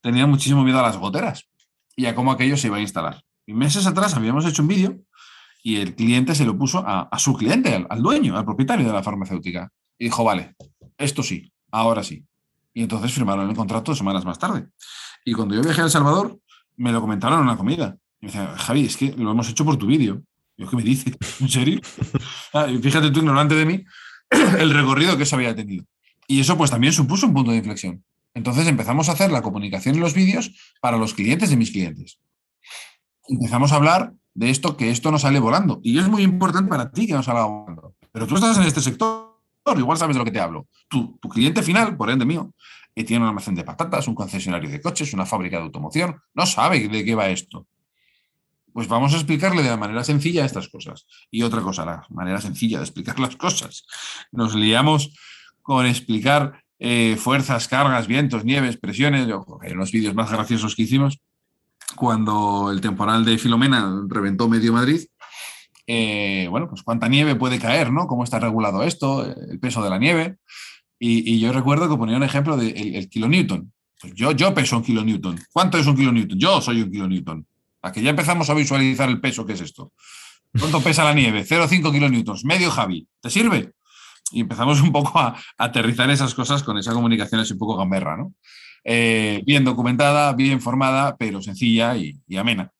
[0.00, 1.48] tenían muchísimo miedo a las goteras
[1.96, 3.22] y a cómo aquello se iba a instalar.
[3.46, 4.96] Y meses atrás habíamos hecho un vídeo
[5.62, 9.02] y el cliente se lo puso a, su cliente, al, dueño, al propietario de la
[9.02, 9.70] farmacéutica.
[9.98, 10.54] Y dijo, vale,
[10.96, 12.24] esto sí, ahora sí.
[12.72, 14.68] Y entonces firmaron el contrato semanas más tarde.
[15.24, 16.38] Y cuando yo viajé a El Salvador,
[16.76, 17.98] me lo comentaron en una comida.
[18.20, 20.22] Y me decían, Javi, es que lo hemos hecho por tu vídeo.
[20.56, 21.16] Yo, ¿qué me dices?
[21.40, 21.80] ¿En serio?
[22.52, 23.84] Ah, fíjate tú, ignorante de mí,
[24.30, 25.84] el recorrido que eso había tenido.
[26.26, 28.04] Y eso pues también supuso un punto de inflexión.
[28.34, 32.20] Entonces empezamos a hacer la comunicación y los vídeos para los clientes de mis clientes.
[33.28, 35.80] Empezamos a hablar de esto, que esto no sale volando.
[35.82, 37.94] Y es muy importante para ti que no salga volando.
[38.12, 39.36] Pero tú estás en este sector,
[39.76, 40.68] igual sabes de lo que te hablo.
[40.88, 42.52] Tu, tu cliente final, por ende mío,
[42.94, 46.46] que tiene un almacén de patatas, un concesionario de coches, una fábrica de automoción, no
[46.46, 47.66] sabe de qué va esto.
[48.72, 51.06] Pues vamos a explicarle de manera sencilla estas cosas.
[51.30, 53.84] Y otra cosa, la manera sencilla de explicar las cosas.
[54.32, 55.12] Nos liamos
[55.62, 59.28] con explicar eh, fuerzas, cargas, vientos, nieves, presiones,
[59.62, 61.20] en los vídeos más graciosos que hicimos,
[61.94, 65.02] cuando el temporal de Filomena reventó medio Madrid,
[65.86, 68.06] eh, bueno, pues cuánta nieve puede caer, ¿no?
[68.06, 69.24] ¿Cómo está regulado esto?
[69.24, 70.36] El peso de la nieve.
[70.98, 73.72] Y, yo recuerdo que ponía un ejemplo del de el kilonewton.
[74.00, 75.38] Pues yo, yo peso un kilonewton.
[75.52, 76.38] ¿Cuánto es un kilonewton?
[76.38, 77.46] Yo soy un kilonewton.
[77.82, 79.92] A que ya empezamos a visualizar el peso que es esto.
[80.58, 81.44] ¿Cuánto pesa la nieve?
[81.44, 82.44] 0,5 kilonewtons.
[82.44, 83.06] Medio Javi.
[83.20, 83.72] ¿Te sirve?
[84.32, 88.16] Y empezamos un poco a, aterrizar esas cosas con esa comunicación así un poco gamberra,
[88.16, 88.34] ¿no?
[88.84, 92.70] Eh, bien documentada, bien formada, pero sencilla y, amena.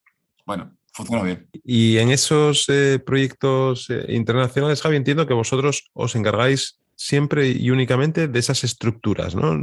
[0.47, 1.49] Bueno, funciona bien.
[1.65, 7.71] Y en esos eh, proyectos eh, internacionales, Javi, entiendo que vosotros os encargáis siempre y
[7.71, 9.59] únicamente de esas estructuras, ¿no?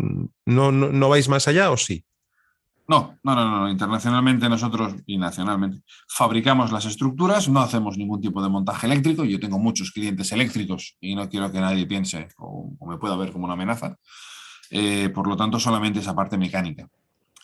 [0.45, 2.03] ¿No, no, vais más allá o sí?
[2.87, 3.69] No, no, no, no.
[3.69, 9.25] Internacionalmente nosotros y nacionalmente fabricamos las estructuras, no hacemos ningún tipo de montaje eléctrico.
[9.25, 13.33] Yo tengo muchos clientes eléctricos y no quiero que nadie piense o, me pueda ver
[13.33, 13.97] como una amenaza.
[14.69, 16.87] Eh, por lo tanto, solamente esa parte mecánica.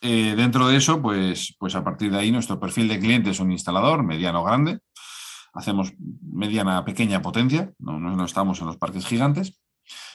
[0.02, 3.40] Eh, dentro de eso, pues, pues a partir de ahí nuestro perfil de cliente es
[3.40, 4.80] un instalador mediano grande.
[5.54, 9.63] Hacemos mediana, pequeña potencia, no, no estamos en los parques gigantes.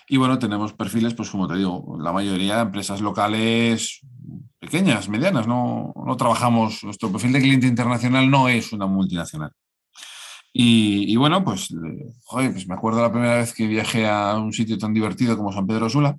[0.08, 4.00] Y bueno, tenemos perfiles, pues como te digo, la mayoría de empresas locales
[4.58, 9.52] pequeñas, medianas, no, no trabajamos, nuestro perfil de cliente internacional no es una multinacional.
[10.60, 11.68] Y, bueno, pues,
[12.24, 15.52] joder, pues me acuerdo la primera vez que viajé a un sitio tan divertido como
[15.52, 16.18] San Pedro Sula,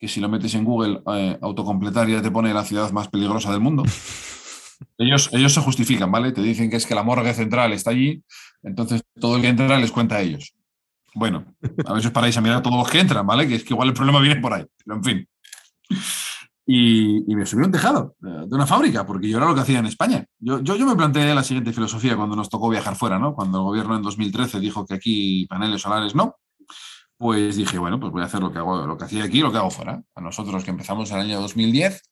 [0.00, 3.52] que si lo metes en Google, eh, autocompletar ya te pone la ciudad más peligrosa
[3.52, 3.84] del mundo.
[4.98, 6.32] Ellos, ellos se justifican, ¿vale?
[6.32, 8.24] Te dicen que es que la morgue central está allí,
[8.64, 10.54] entonces todo el que entra les cuenta a ellos.
[11.14, 11.44] Bueno,
[11.86, 13.46] a veces paráis a mirar a todos los que entran, ¿vale?
[13.46, 15.28] Que es que igual el problema viene por ahí, pero en fin.
[16.64, 19.62] Y, me subí a un tejado eh, de una fábrica, porque yo era lo que
[19.62, 20.24] hacía en España.
[20.38, 23.34] Yo, yo, yo, me planteé la siguiente filosofía cuando nos tocó viajar fuera, ¿no?
[23.34, 26.36] Cuando el gobierno en 2013 dijo que aquí paneles solares no,
[27.18, 29.42] pues dije, bueno, pues voy a hacer lo que, hago, lo que hacía aquí y
[29.42, 30.02] lo que hago fuera.
[30.14, 32.02] A nosotros que empezamos en el año 2010,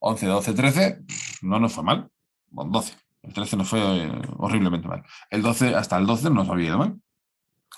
[0.00, 0.98] 11, 12, 13,
[1.42, 2.08] no nos fue mal.
[2.48, 2.94] Bueno, 12.
[3.22, 5.04] El 13 nos fue eh, horriblemente mal.
[5.30, 7.00] El 12, hasta el 12 nos había ido mal.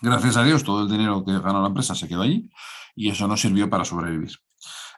[0.02, 2.50] Gracias a Dios, todo el dinero que ganó la empresa se quedó allí
[2.96, 4.32] y eso nos sirvió para sobrevivir.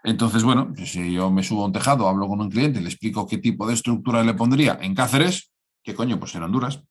[0.03, 2.89] Entonces, bueno, pues si yo me subo a un tejado, hablo con un cliente, le
[2.89, 6.19] explico qué tipo de estructura le pondría en Cáceres, ¿qué coño?
[6.19, 6.83] Pues en Honduras,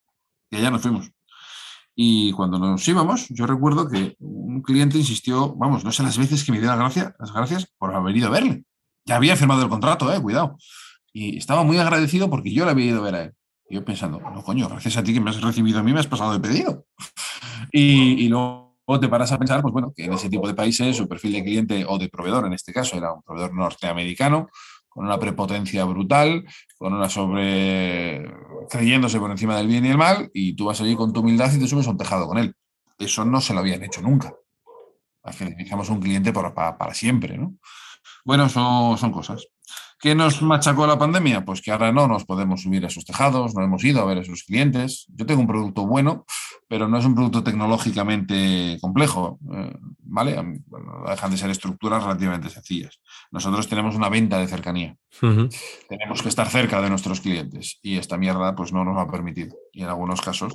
[0.52, 1.10] y allá nos fuimos.
[1.96, 6.44] Y cuando nos íbamos, yo recuerdo que un cliente insistió, vamos, no sé las veces
[6.44, 8.64] que me dio las gracias, las gracias por haber ido a verle.
[9.06, 10.58] Ya había firmado el contrato, eh, cuidado.
[11.12, 13.34] Y estaba muy agradecido porque yo le había ido a ver a él.
[13.74, 16.06] Yo pensando, no, coño, gracias a ti que me has recibido a mí, me has
[16.06, 16.86] pasado de pedido.
[17.72, 21.08] Y, luego te paras a pensar, pues bueno, que en ese tipo de países su
[21.08, 24.50] perfil de cliente o de proveedor, en este caso, era un proveedor norteamericano,
[24.90, 26.46] con una prepotencia brutal,
[26.78, 28.32] con una sobre.
[28.70, 31.52] creyéndose por encima del bien y el mal, y tú vas allí con tu humildad
[31.52, 32.54] y te subes a un tejado con él.
[33.00, 34.36] Eso no se lo habían hecho nunca.
[35.32, 37.56] Fidelizamos un cliente para, para, siempre, ¿no?
[38.24, 39.48] Bueno, son, son cosas.
[40.04, 41.46] ¿Qué nos machacó la pandemia?
[41.46, 44.18] Pues que ahora no nos podemos subir a esos tejados, no hemos ido a ver
[44.18, 45.06] a esos clientes.
[45.16, 46.26] Yo tengo un producto bueno,
[46.68, 50.60] pero no es un producto tecnológicamente complejo, eh, ¿vale?
[51.08, 53.00] dejan de ser estructuras relativamente sencillas.
[53.32, 54.98] Nosotros tenemos una venta de cercanía.
[55.88, 59.56] Tenemos que estar cerca de nuestros clientes y esta mierda pues no nos ha permitido.
[59.72, 60.52] Y en algunos casos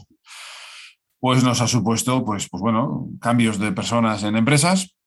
[1.20, 4.97] pues nos ha supuesto pues, pues bueno, cambios de personas en empresas,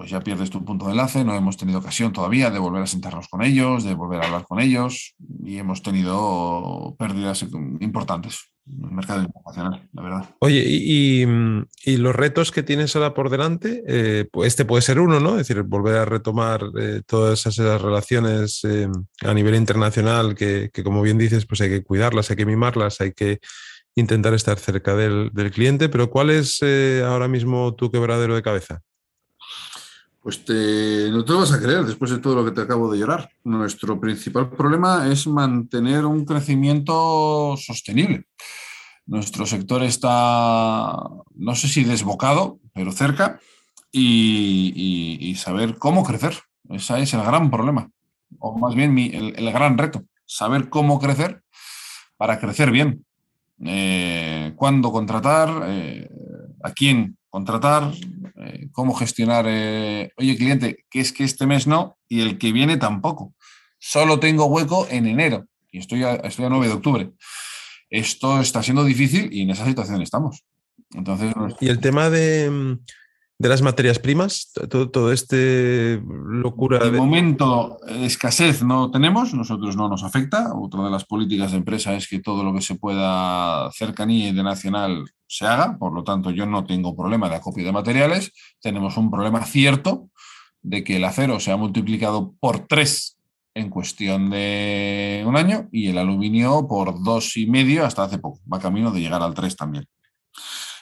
[0.00, 1.22] pues ya pierdes tu punto de enlace.
[1.26, 4.46] No hemos tenido ocasión todavía de volver a sentarnos con ellos, de volver a hablar
[4.46, 7.44] con ellos y hemos tenido pérdidas
[7.80, 10.34] importantes en el mercado internacional, la verdad.
[10.38, 11.26] Oye, y,
[11.98, 15.32] los retos que tienes ahora por delante, eh, pues este puede ser uno, ¿no?
[15.32, 18.88] Es decir, volver a retomar eh, todas esas relaciones eh,
[19.20, 23.12] a nivel internacional que, como bien dices, pues hay que cuidarlas, hay que mimarlas, hay
[23.12, 23.40] que
[23.96, 26.62] intentar estar cerca del, del cliente, pero ¿cuál es
[27.04, 28.80] ahora mismo tu quebradero de cabeza?
[30.22, 32.98] Pues no te lo vas a creer después de todo lo que te acabo de
[32.98, 33.30] llorar.
[33.42, 38.26] Nuestro principal problema es mantener un crecimiento sostenible.
[39.06, 40.94] Nuestro sector está,
[41.34, 43.40] no sé si desbocado, pero cerca,
[43.90, 46.34] y, saber cómo crecer.
[46.68, 47.90] Ese es el gran problema,
[48.38, 51.42] o más bien el, gran reto, saber cómo crecer
[52.16, 53.04] para crecer bien.
[53.64, 56.08] Eh, cuándo contratar, eh,
[56.62, 57.92] a quién contratar,
[58.36, 62.52] eh, cómo gestionar, eh, oye cliente, que es que este mes no y el que
[62.52, 63.34] viene tampoco.
[63.78, 67.10] Solo tengo hueco en enero y estoy a, estoy a 9 de octubre.
[67.88, 70.44] Esto está siendo difícil y en esa situación estamos.
[70.92, 72.78] Entonces, y el tema de,
[73.38, 76.78] de las materias primas, todo, todo este locura.
[76.78, 80.52] De, momento, escasez no tenemos, nosotros no nos afecta.
[80.54, 85.04] Otra de las políticas de empresa es que todo lo que se pueda cercanía internacional
[85.30, 88.32] se haga, por lo tanto, yo no tengo problema de acopio de materiales.
[88.60, 90.10] Tenemos un problema cierto
[90.60, 93.16] de que el acero se ha multiplicado por tres
[93.54, 98.40] en cuestión de un año y el aluminio por dos y medio hasta hace poco.
[98.52, 99.86] Va camino de llegar al tres también.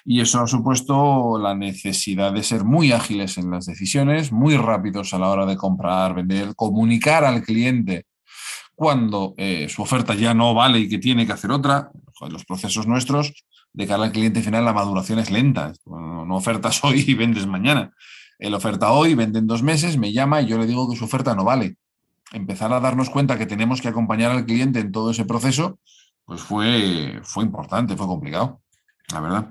[0.06, 5.12] Y eso ha supuesto la necesidad de ser muy ágiles en las decisiones, muy rápidos
[5.12, 8.06] a la hora de comprar, vender, comunicar al cliente
[8.74, 11.90] cuando eh, su oferta ya no vale y que tiene que hacer otra.
[12.30, 15.72] Los procesos nuestros, de cara al cliente final, la maduración es lenta.
[15.86, 17.92] No ofertas hoy y vendes mañana.
[18.38, 21.04] Él oferta hoy, vende en dos meses, me llama y yo le digo que su
[21.04, 21.76] oferta no vale.
[22.32, 25.78] Empezar a darnos cuenta que tenemos que acompañar al cliente en todo ese proceso,
[26.24, 28.60] pues fue, fue importante, fue complicado,
[29.12, 29.50] la verdad.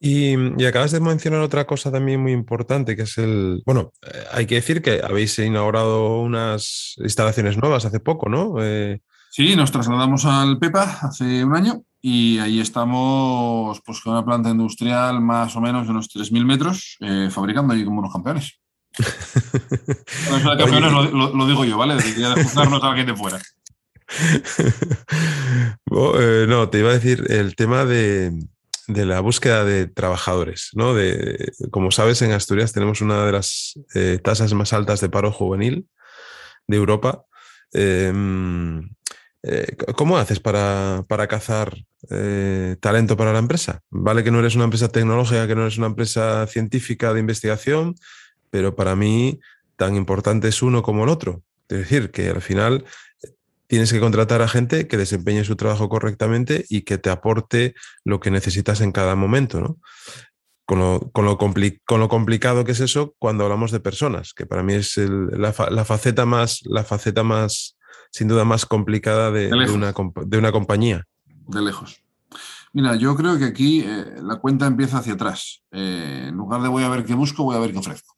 [0.00, 4.46] Y, acabas de mencionar otra cosa también muy importante, que es el, bueno, eh, hay
[4.46, 8.62] que decir que habéis inaugurado unas instalaciones nuevas hace poco, ¿no?
[8.62, 9.00] Eh,
[9.38, 14.50] sí, nos trasladamos al PEPA hace un año y ahí estamos pues, con una planta
[14.50, 18.58] industrial más o menos de unos 3.000 metros, eh, fabricando ahí como unos campeones.
[20.58, 21.94] campeones lo, digo yo, ¿vale?
[21.94, 23.38] De, de juzgarnos a alguien de fuera.
[25.86, 28.32] no, te iba a decir el tema de,
[28.88, 30.70] de la búsqueda de trabajadores.
[30.72, 30.94] ¿no?
[30.94, 35.30] De, como sabes, en Asturias tenemos una de las eh, tasas más altas de paro
[35.30, 35.86] juvenil
[36.66, 37.22] de Europa.
[37.72, 38.88] Em,
[39.42, 41.76] eh, ¿Cómo haces para, para cazar
[42.10, 43.80] eh, talento para la empresa?
[43.90, 47.94] Vale que no eres una empresa tecnológica, que no eres una empresa científica de investigación,
[48.50, 49.40] pero para mí
[49.76, 51.42] tan importante es uno como el otro.
[51.68, 52.84] Es decir, que al final
[53.68, 58.18] tienes que contratar a gente que desempeñe su trabajo correctamente y que te aporte lo
[58.18, 59.78] que necesitas en cada momento, ¿no?
[60.64, 64.74] Con lo, con lo, complicado que es eso cuando hablamos de personas, que para mí
[64.74, 67.77] es la, faceta más, la faceta más,
[68.10, 69.92] sin duda más complicada de, una,
[70.26, 71.06] de una, compañía.
[71.46, 72.02] De lejos.
[72.72, 75.62] Mira, yo creo que aquí eh, la cuenta empieza hacia atrás.
[75.72, 78.16] Eh, en lugar de voy a ver qué busco, voy a ver qué ofrezco.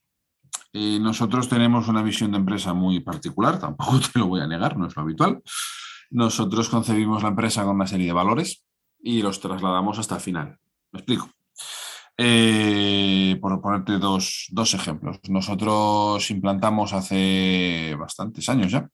[0.73, 4.77] Eh, nosotros tenemos una visión de empresa muy particular, tampoco te lo voy a negar,
[4.77, 5.43] no es lo habitual.
[6.11, 8.65] Nosotros concebimos la empresa con una serie de valores
[9.01, 10.59] y los trasladamos hasta el final.
[10.93, 11.31] Me explico.
[12.17, 15.19] Eh, por ponerte dos, dos, ejemplos.
[15.29, 18.89] Nosotros implantamos hace bastantes años ya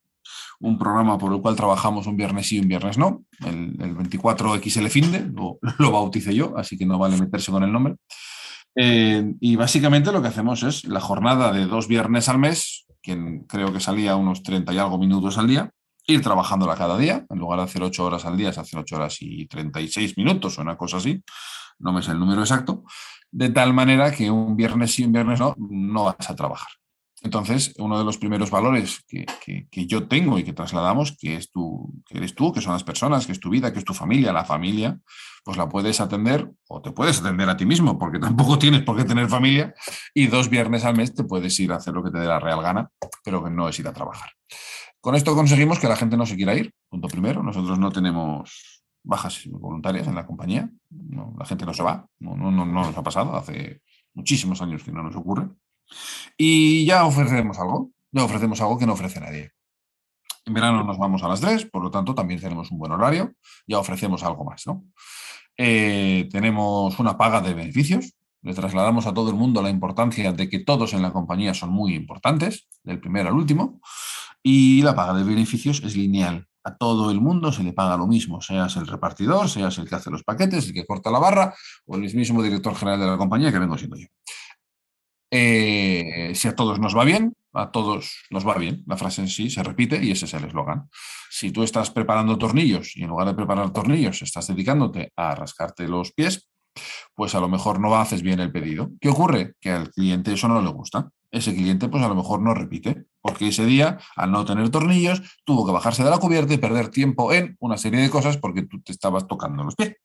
[0.60, 4.88] un programa por el cual trabajamos un viernes sí y un viernes no, el, 24XL
[4.88, 7.96] Finde, lo, lo bauticé yo, así que no vale meterse con el nombre.
[8.74, 13.42] Eh, y básicamente lo que hacemos es la jornada de dos viernes al mes, que
[13.48, 15.70] creo que salía unos 30 y algo minutos al día,
[16.06, 18.96] ir trabajándola cada día, en lugar de hacer 8 horas al día, se hacen 8
[18.96, 21.22] horas y 36 minutos o una cosa así,
[21.78, 22.84] no me sé el número exacto,
[23.30, 26.68] de tal manera que un viernes sí, un viernes no, no vas a trabajar.
[27.22, 29.26] Entonces, uno de los primeros valores que,
[29.86, 31.50] yo tengo y que trasladamos, que, es
[32.06, 34.32] que eres tú, que son las personas, que es tu vida, que es tu familia,
[34.32, 34.98] la familia,
[35.44, 38.96] pues la puedes atender o te puedes atender a ti mismo, porque tampoco tienes por
[38.96, 39.74] qué tener familia,
[40.12, 42.40] y dos viernes al mes te puedes ir a hacer lo que te dé la
[42.40, 42.90] real gana,
[43.24, 44.30] pero que no es ir a trabajar.
[45.00, 47.42] Con esto conseguimos que la gente no se quiera ir, punto primero.
[47.42, 52.50] Nosotros no tenemos bajas voluntarias en la compañía, la gente no se va, no, no,
[52.50, 53.82] no nos ha pasado, hace
[54.14, 55.48] muchísimos años que no nos ocurre.
[56.36, 59.52] Y ya ofrecemos algo, ya ofrecemos algo que no ofrece nadie.
[60.44, 63.34] En verano nos vamos a las 3, por lo tanto también tenemos un buen horario,
[63.66, 64.84] ya ofrecemos algo más, ¿no?
[65.56, 70.48] Eh, tenemos una paga de beneficios, le trasladamos a todo el mundo la importancia de
[70.48, 73.80] que todos en la compañía son muy importantes, del primero al último,
[74.40, 76.46] y la paga de beneficios es lineal.
[76.62, 79.96] A todo el mundo se le paga lo mismo, seas el repartidor, seas el que
[79.96, 81.54] hace los paquetes, el que corta la barra
[81.86, 84.06] o el mismo director general de la compañía que vengo siendo yo.
[85.38, 88.82] Eh, si a todos nos va bien, a todos nos va bien.
[88.86, 90.88] La frase en sí se repite y ese es el eslogan.
[91.30, 95.86] Si tú estás preparando tornillos y en lugar de preparar tornillos estás dedicándote a rascarte
[95.88, 96.48] los pies,
[97.14, 98.92] pues a lo mejor no haces bien el pedido.
[98.98, 99.52] ¿Qué ocurre?
[99.60, 101.10] Que al cliente eso no le gusta.
[101.30, 105.20] Ese cliente pues a lo mejor no repite, porque ese día, al no tener tornillos,
[105.44, 108.62] tuvo que bajarse de la cubierta y perder tiempo en una serie de cosas porque
[108.62, 109.96] tú te estabas tocando los pies.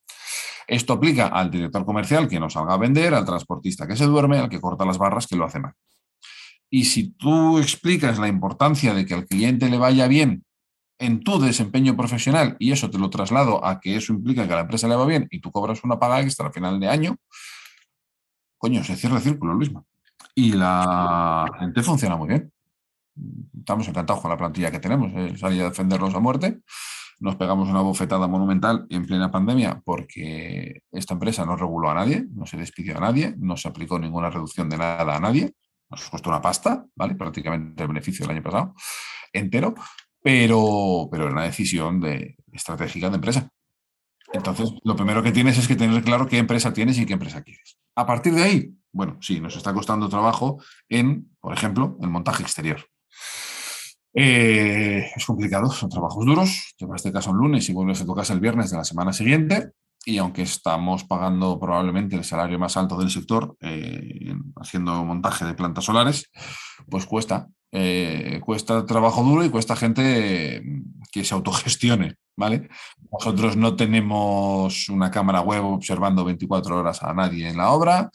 [0.67, 4.39] Esto aplica al director comercial que no salga a vender, al transportista que se duerme,
[4.39, 5.73] al que corta las barras que lo hace mal.
[6.69, 10.43] Y si tú explicas la importancia de que al cliente le vaya bien
[10.97, 14.55] en tu desempeño profesional y eso te lo traslado a que eso implica que a
[14.55, 17.17] la empresa le va bien y tú cobras una paga extra al final de año,
[18.57, 19.83] coño, se cierra el círculo, Luisma.
[20.33, 22.51] y la gente funciona muy bien.
[23.57, 25.11] Estamos encantados con la plantilla que tenemos.
[25.15, 25.37] ¿eh?
[25.37, 26.59] Salir a defenderlos a muerte.
[27.19, 32.25] Nos pegamos una bofetada monumental en plena pandemia porque esta empresa no reguló a nadie,
[32.33, 35.53] no se despidió a nadie, no se aplicó ninguna reducción de nada a nadie.
[35.89, 37.15] Nos costó una pasta, ¿vale?
[37.15, 38.73] Prácticamente el beneficio del año pasado
[39.33, 39.75] entero,
[40.21, 43.49] pero, pero era una decisión de, estratégica de empresa.
[44.33, 47.43] Entonces, lo primero que tienes es que tener claro qué empresa tienes y qué empresa
[47.43, 47.77] quieres.
[47.95, 52.43] A partir de ahí, bueno, sí, nos está costando trabajo en, por ejemplo, el montaje
[52.43, 52.85] exterior.
[54.13, 56.73] Eh, es complicado, son trabajos duros.
[56.77, 58.83] Te vas de casa un lunes y vuelves a tu casa el viernes de la
[58.83, 59.71] semana siguiente.
[60.03, 65.53] Y aunque estamos pagando probablemente el salario más alto del sector eh, haciendo montaje de
[65.53, 66.31] plantas solares,
[66.89, 67.47] pues cuesta.
[67.73, 70.61] Eh, cuesta trabajo duro y cuesta gente
[71.11, 72.67] que se autogestione, ¿vale?
[73.11, 78.09] Nosotros no tenemos una cámara web observando 24 horas a nadie en la obra,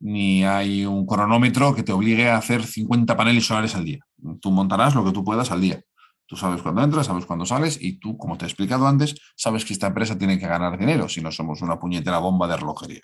[0.00, 4.00] ni hay un cronómetro que te obligue a hacer 50 paneles solares al día.
[4.40, 5.80] Tú montarás lo que tú puedas al día.
[6.26, 9.64] Tú sabes cuándo entras, sabes cuándo sales y tú, como te he explicado antes, sabes
[9.64, 13.00] que esta empresa tiene que ganar dinero, si no somos una puñetera bomba de relojería.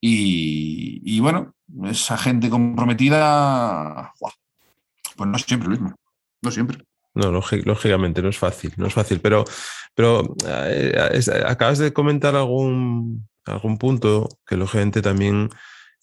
[0.00, 1.54] Y, bueno,
[1.86, 4.12] esa gente comprometida,
[5.16, 5.94] pues no siempre, mismo,
[6.40, 6.78] no siempre.
[7.14, 9.44] No, lógicamente, no es fácil, no es fácil, pero,
[9.92, 10.94] pero eh,
[11.44, 15.50] acabas de comentar algún, algún punto que lógicamente también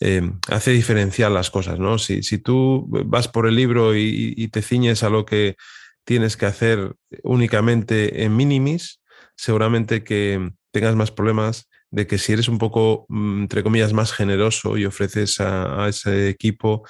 [0.01, 1.97] eh, hace diferenciar las cosas, ¿no?
[1.97, 5.55] Si, si, tú vas por el libro y, te ciñes a lo que
[6.03, 9.01] tienes que hacer únicamente en minimis,
[9.35, 14.11] seguramente que tengas más problemas de que si eres un poco, mm, entre comillas, más
[14.11, 16.83] generoso y ofreces a, ese equipo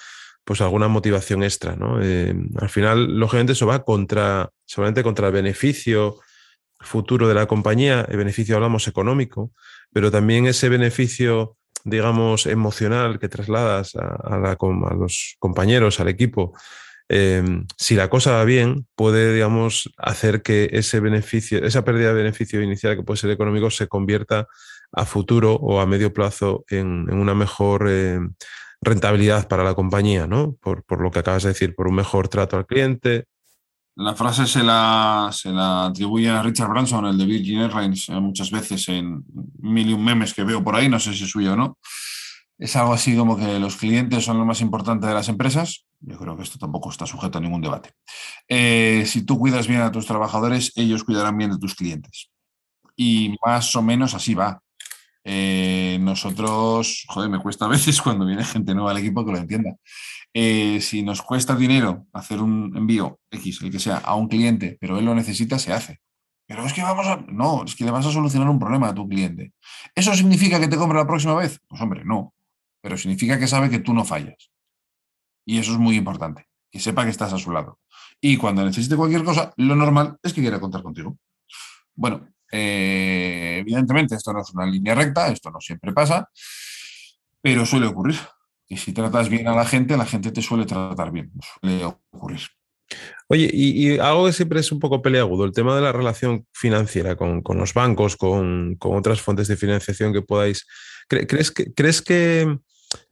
[0.44, 2.00] pues alguna motivación extra, ¿no?
[2.02, 6.20] Eh, al final, lógicamente, eso va contra, seguramente contra el beneficio
[6.80, 9.52] futuro de la compañía, el beneficio hablamos económico,
[9.92, 14.56] pero también ese beneficio digamos, emocional que trasladas a,
[14.98, 16.54] los compañeros, al equipo,
[17.08, 22.24] em, si la cosa va bien, puede, digamos, hacer que ese beneficio, esa pérdida de
[22.24, 24.48] beneficio inicial que puede ser económico se convierta
[24.92, 28.34] a futuro o a medio plazo en, una mejor em,
[28.82, 30.56] rentabilidad para la compañía, ¿no?
[30.62, 33.26] Por, por, lo que acabas de decir, por un mejor trato al cliente,
[33.98, 38.20] la frase se la, se la atribuye a Richard Branson, el de Virgin Airlines, eh,
[38.20, 39.24] muchas veces en
[39.60, 41.78] mil y un memes que veo por ahí, no sé si es suyo o no.
[42.58, 45.86] Es algo así como que los clientes son lo más importante de las empresas.
[46.00, 47.92] Yo creo que esto tampoco está sujeto a ningún debate.
[48.48, 52.30] Eh, si tú cuidas bien a tus trabajadores, ellos cuidarán bien de tus clientes.
[52.96, 54.62] Y más o menos así va.
[55.26, 59.38] Eh, nosotros, joder, me cuesta a veces cuando viene gente nueva al equipo que lo
[59.38, 59.76] entienda.
[60.38, 64.78] Eh, si nos cuesta dinero hacer un envío X, el que sea, a un cliente,
[64.82, 66.02] pero él lo necesita, se hace.
[66.46, 67.16] Pero es que vamos a.
[67.30, 69.54] No, es que le vas a solucionar un problema a tu cliente.
[69.96, 71.62] ¿Eso significa que te compre la próxima vez?
[71.66, 72.34] Pues hombre, no.
[72.82, 74.52] Pero significa que sabe que tú no fallas.
[75.46, 77.80] Y eso es muy importante, que sepa que estás a su lado.
[78.20, 81.18] Y cuando necesite cualquier cosa, lo normal es que quiera contar contigo.
[81.96, 86.30] Bueno, eh, evidentemente esto no es una línea recta, esto no siempre pasa,
[87.42, 88.18] pero suele ocurrir.
[88.68, 92.42] Y si tratas bien a la gente, la gente te suele tratar bien, suele ocurrir.
[93.28, 97.16] Oye, y, algo que siempre es un poco peleagudo, el tema de la relación financiera
[97.16, 100.68] con, los bancos, con, otras fuentes de financiación que podáis.
[101.08, 102.58] ¿Crees que, crees que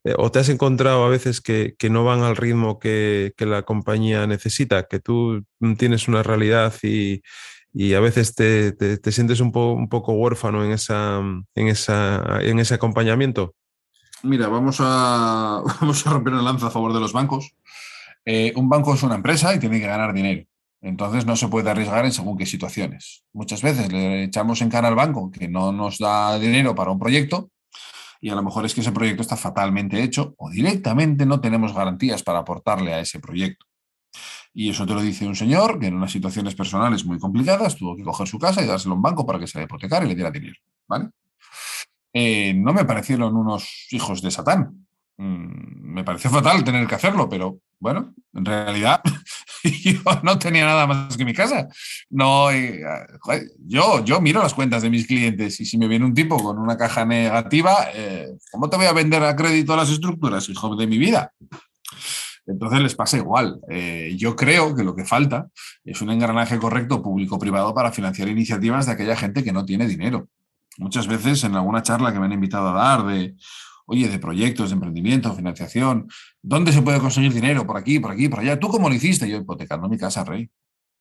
[0.04, 4.28] eh, o te has encontrado a veces que, no van al ritmo que, la compañía
[4.28, 5.44] necesita, que tú
[5.78, 7.22] tienes una realidad y,
[7.94, 11.20] a veces te, sientes un, un, poco huérfano en, esa,
[11.56, 13.56] en, esa, en ese acompañamiento?
[14.24, 17.54] Mira, vamos a, vamos a romper una lanza a favor de los bancos.
[18.26, 20.46] Eh, un banco es una empresa y tiene que ganar dinero.
[20.82, 23.24] Entonces no se puede arriesgar en según qué situaciones.
[23.34, 27.00] Muchas veces le echamos en cara al banco que no nos da dinero para un
[27.00, 27.52] proyecto
[28.22, 31.74] y a lo mejor es que ese proyecto está fatalmente hecho o directamente no tenemos
[31.74, 33.66] garantías para aportarle a ese proyecto.
[34.54, 37.96] Y eso te lo dice un señor que en unas situaciones personales muy complicadas tuvo
[37.96, 40.10] que coger su casa y dárselo a un banco para que se le hipotecara y
[40.10, 40.56] le diera dinero.
[40.88, 41.10] ¿vale?
[42.14, 44.86] Eh, no me parecieron unos hijos de Satán.
[45.18, 49.02] Mm, me pareció fatal tener que hacerlo, pero bueno, en realidad
[49.64, 51.68] yo no tenía nada más que mi casa.
[52.12, 52.82] No, eh,
[53.66, 56.60] yo, yo miro las cuentas de mis clientes y si me viene un tipo con
[56.60, 60.88] una caja negativa, eh, ¿cómo te voy a vender a crédito las estructuras, hijo de
[60.88, 61.34] mi vida?
[62.46, 63.62] Entonces les pasa igual.
[64.18, 65.48] yo creo que lo que falta
[65.86, 70.28] es un engranaje correcto público-privado para financiar iniciativas de aquella gente que no tiene dinero
[70.78, 73.36] muchas veces en alguna charla que me han invitado a dar de,
[73.86, 76.08] oye, de proyectos, de emprendimiento, financiación,
[76.42, 77.66] ¿dónde se puede conseguir dinero?
[77.66, 78.60] Por aquí, por aquí, por allá.
[78.60, 79.30] ¿Tú cómo lo hiciste?
[79.30, 80.50] Yo hipotecando mi casa, rey.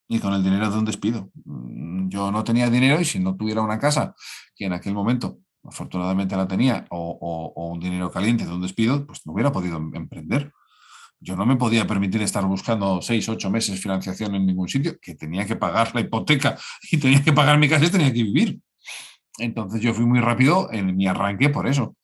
[0.09, 1.31] Y con el dinero de un despido.
[1.45, 4.15] Mm, yo no tenía dinero y si no tuviera una casa,
[4.55, 9.25] que en aquel momento afortunadamente la tenía, o, un dinero caliente de un despido, pues
[9.27, 10.53] no hubiera podido em, emprender.
[11.21, 15.15] yo no me podía permitir estar buscando seis, ocho meses financiación en ningún sitio, que
[15.15, 16.59] tenía que pagar la hipoteca
[16.91, 18.61] y tenía que pagar mi casa y tenía que vivir.
[19.39, 21.97] Entonces yo fui muy rápido en mi arranque por eso.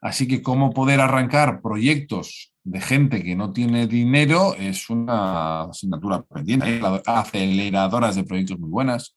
[0.00, 6.22] Así que cómo poder arrancar proyectos de gente que no tiene dinero es una asignatura
[6.22, 6.80] pendiente.
[6.82, 9.16] Hay aceleradoras de proyectos muy buenas.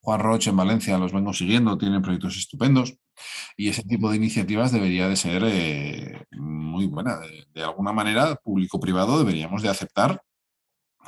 [0.00, 2.96] Juan Roche en Valencia los vengo siguiendo, tienen proyectos estupendos.
[3.56, 7.18] Y ese tipo de iniciativas debería de ser eh, muy buena.
[7.52, 10.22] De, alguna manera, público-privado deberíamos de aceptar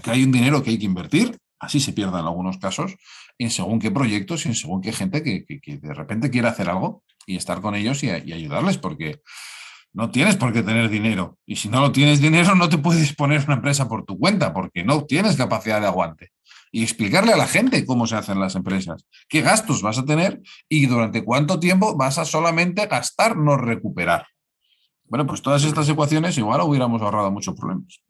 [0.03, 2.97] que hay un dinero que hay que invertir, así se pierda en algunos casos,
[3.39, 7.05] en según qué proyectos y en según qué gente que, de repente quiere hacer algo
[7.27, 9.21] y estar con ellos y, y ayudarles, porque
[9.93, 11.39] no tienes por qué tener dinero.
[11.47, 14.53] Y si no lo tienes dinero, no te puedes poner una empresa por tu cuenta,
[14.53, 16.33] porque no tienes capacidad de aguante
[16.71, 20.41] y explicarle a la gente cómo se hacen las empresas, qué gastos vas a tener
[20.69, 24.27] y durante cuánto tiempo vas a solamente gastar, no recuperar.
[25.05, 28.03] Bueno, pues todas estas ecuaciones igual hubiéramos ahorrado muchos problemas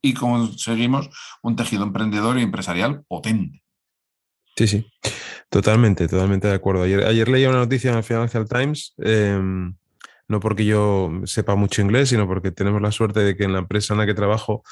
[0.00, 1.10] y conseguimos
[1.42, 3.62] un tejido emprendedor y empresarial potente.
[4.56, 4.90] Sí, sí,
[5.50, 6.82] totalmente, totalmente de acuerdo.
[6.82, 9.74] Ayer, ayer leía una noticia en el Financial Times, em,
[10.28, 13.58] no porque yo sepa mucho inglés, sino porque tenemos la suerte de que en la
[13.58, 14.62] empresa en la que trabajo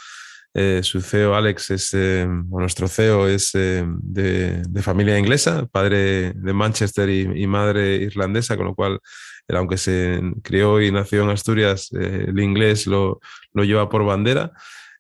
[0.57, 6.33] eh, su CEO Alex es, eh, o nuestro CEO es eh, de, familia inglesa, padre
[6.33, 9.01] de Manchester y, madre irlandesa, con lo cual,
[9.49, 13.21] aunque se crió y nació en Asturias, el inglés lo,
[13.53, 14.53] lleva por bandera.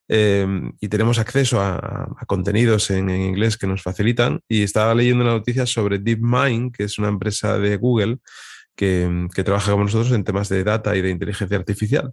[0.09, 4.40] Y tenemos acceso a, contenidos en, inglés que nos facilitan.
[4.48, 8.18] Y estaba leyendo una noticia sobre DeepMind, que es una empresa de Google
[8.76, 12.12] que, que, trabaja con nosotros en temas de data y de inteligencia artificial.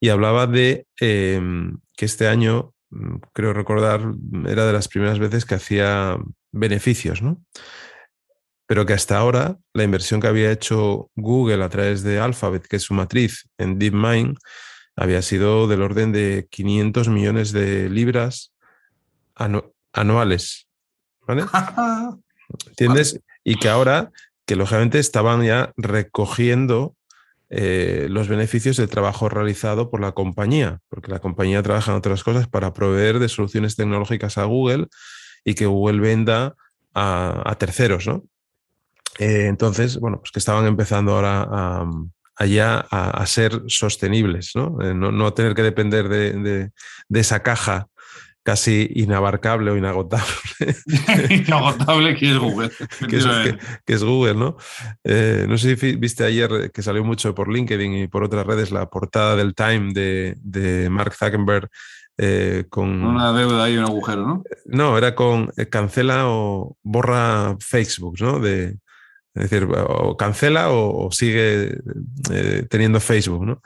[0.00, 4.00] Y hablaba de que este año Mm, creo recordar,
[4.46, 6.18] era de las primeras veces que hacía
[6.52, 7.42] beneficios, ¿no?
[8.66, 12.76] Pero que hasta ahora la inversión que había hecho Google a través de Alphabet, que
[12.76, 14.36] es su matriz en DeepMind,
[15.00, 18.52] había sido del orden de 500 millones de libras
[19.94, 20.68] anuales.
[21.26, 21.44] ¿Vale?
[22.68, 23.18] ¿Entiendes?
[23.42, 24.10] Y que ahora,
[24.44, 26.96] que lógicamente estaban ya recogiendo
[27.48, 32.22] eh, los beneficios del trabajo realizado por la compañía, porque la compañía trabaja en otras
[32.22, 34.88] cosas para proveer de soluciones tecnológicas a Google
[35.46, 36.56] y que Google venda
[36.92, 38.24] a, terceros, ¿no?
[39.18, 41.90] Eh, entonces, bueno, pues que estaban empezando ahora a,
[42.40, 44.78] allá a, ser sostenibles, ¿no?
[44.82, 45.32] Eh, ¿no?
[45.32, 46.70] tener que depender de,
[47.08, 47.86] de esa caja
[48.42, 50.24] casi inabarcable o inagotable.
[51.30, 52.70] inagotable que es Google.
[53.86, 54.56] que, es, Google, ¿no?
[55.04, 58.70] Eh, no sé si viste ayer que salió mucho por LinkedIn y por otras redes
[58.70, 61.68] la portada del Time de, Mark Zuckerberg
[62.18, 63.04] eh, con...
[63.04, 64.42] Una deuda y un agujero, ¿no?
[64.66, 68.40] No, era con eh, cancela o borra Facebook, ¿no?
[68.40, 68.78] De,
[69.40, 71.78] es decir, o cancela o, sigue
[72.68, 73.62] teniendo Facebook, ¿no?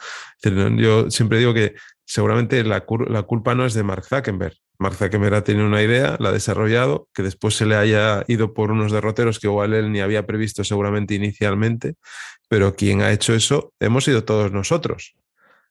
[0.77, 5.35] yo siempre digo que seguramente la, la, culpa no es de Mark Zuckerberg, Mark Zuckerberg
[5.35, 8.93] ha tenido una idea, la ha desarrollado, que después se le haya ido por unos
[8.93, 11.95] derroteros que igual él ni había previsto seguramente inicialmente,
[12.49, 15.15] pero quien ha hecho eso hemos sido todos nosotros.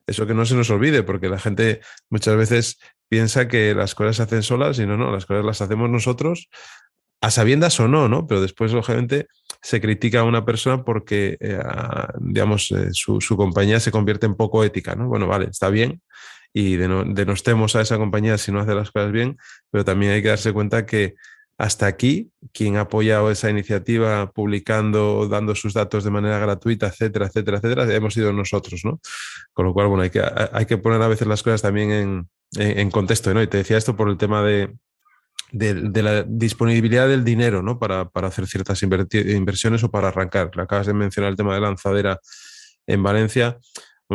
[0.05, 1.79] Eso que no se nos olvide, porque la gente
[2.09, 5.61] muchas veces piensa que las cosas se hacen solas y no, no, las cosas las
[5.61, 6.49] hacemos nosotros,
[7.21, 8.27] a sabiendas o no, ¿no?
[8.27, 9.27] Pero después, lógicamente,
[9.63, 11.59] se critica a una persona porque, eh,
[12.19, 15.07] digamos, eh, su, su, compañía se convierte en poco ética, ¿no?
[15.07, 16.01] Bueno, vale, está bien,
[16.53, 19.37] y denostemos a esa compañía si no hace las cosas bien,
[19.71, 21.15] pero también hay que darse cuenta que
[21.57, 27.27] hasta aquí, quien ha apoyado esa iniciativa publicando, dando sus datos de manera gratuita, etcétera,
[27.27, 28.99] etcétera, etcétera, hemos sido nosotros, ¿no?
[29.53, 32.29] Con lo cual, bueno, hay que, hay que poner a veces las cosas también en,
[32.55, 33.41] en, contexto, ¿no?
[33.41, 34.73] Y te decía esto por el tema de,
[35.53, 37.79] de, la disponibilidad del dinero, ¿no?
[37.79, 40.51] Para, para hacer ciertas inversiones o para arrancar.
[40.57, 42.19] Acabas de mencionar el tema de lanzadera
[42.85, 43.57] en Valencia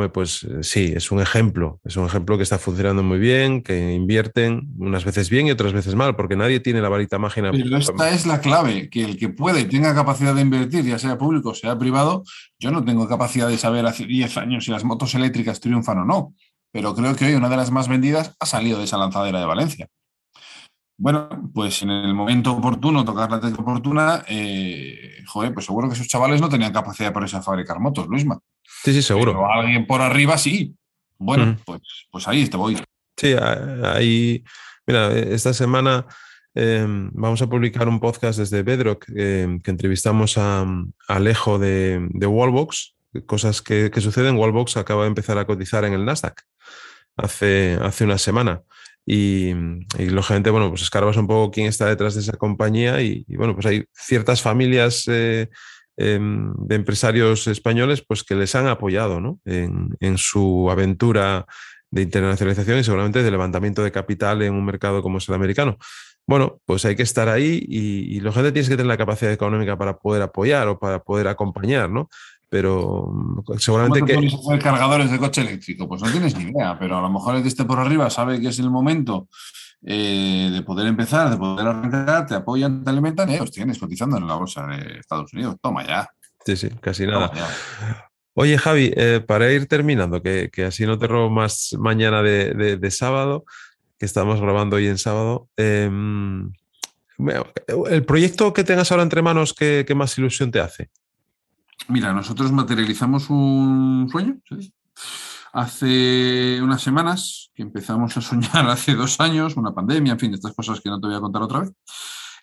[0.08, 3.92] pues eh, sí, es un ejemplo, es un ejemplo que está funcionando muy bien, que
[3.92, 7.50] invierten unas veces bien y otras veces mal, porque nadie tiene la varita mágica.
[7.50, 11.18] Pero esta es la clave, que el que puede tenga capacidad de invertir, ya sea
[11.18, 12.22] público o sea privado,
[12.60, 16.04] yo no tengo capacidad de saber hace 10 años si las motos eléctricas triunfan o
[16.04, 16.34] no,
[16.70, 19.46] pero creo que hoy una de las más vendidas ha salido de esa lanzadera de
[19.46, 19.88] Valencia.
[21.00, 25.94] Bueno, pues en el momento oportuno, tocar la tecla oportuna, eh, joder, pues seguro que
[25.94, 28.36] esos chavales no tenían capacidad para irse a fabricar motos, Luisma.
[28.82, 29.32] Sí, sí, seguro.
[29.32, 30.74] Pero alguien por arriba sí.
[31.16, 31.80] Bueno, pues,
[32.10, 32.76] pues ahí te voy.
[33.16, 33.34] Sí,
[33.84, 34.42] ahí,
[34.88, 36.04] mira, esta semana
[36.52, 40.66] em, vamos a publicar un podcast desde Bedrock em, que entrevistamos a,
[41.06, 42.96] Alejo de, de, Wallbox,
[43.26, 44.36] cosas que, que suceden.
[44.36, 46.42] Wallbox acaba de empezar a cotizar en el Nasdaq
[47.16, 48.62] hace, hace una semana.
[49.10, 49.54] Y,
[49.96, 53.64] lógicamente, bueno, pues escarbas un poco quién está detrás de esa compañía y, bueno, pues
[53.64, 55.48] hay ciertas familias eh,
[55.96, 59.40] em, de empresarios españoles pues que les han apoyado ¿no?
[59.46, 61.46] en, su aventura
[61.90, 65.78] de internacionalización y seguramente de levantamiento de capital en un mercado como es el americano.
[66.26, 69.78] Bueno, pues hay que estar ahí y, y gente tienes que tener la capacidad económica
[69.78, 72.10] para poder apoyar o para poder acompañar, ¿no?
[72.48, 74.26] Pero mm, seguramente que...
[74.26, 75.88] hacer cargadores de coche eléctrico?
[75.88, 78.40] Pues no tienes ni idea, pero a lo mejor el de este por arriba sabe
[78.40, 79.28] que es el momento
[79.82, 84.26] eh, de poder empezar, de poder arrancar, te apoyan, te alimentan los tienes cotizando en
[84.26, 85.56] la bolsa de Estados Unidos.
[85.62, 86.08] Toma ya.
[86.44, 87.30] Sí, sí, casi nada.
[88.34, 93.44] Oye, Javi, eh, para ir terminando, que, así no te robo más mañana de, sábado,
[93.98, 95.48] que estamos grabando hoy en sábado.
[95.56, 96.52] Em,
[97.90, 100.90] el proyecto que tengas ahora entre manos, ¿qué, más ilusión te hace?
[101.86, 104.40] Mira, nosotros materializamos un sueño.
[105.52, 110.54] Hace unas semanas que empezamos a soñar, hace dos años, una pandemia, en fin, estas
[110.54, 111.72] cosas que no te voy a contar otra vez.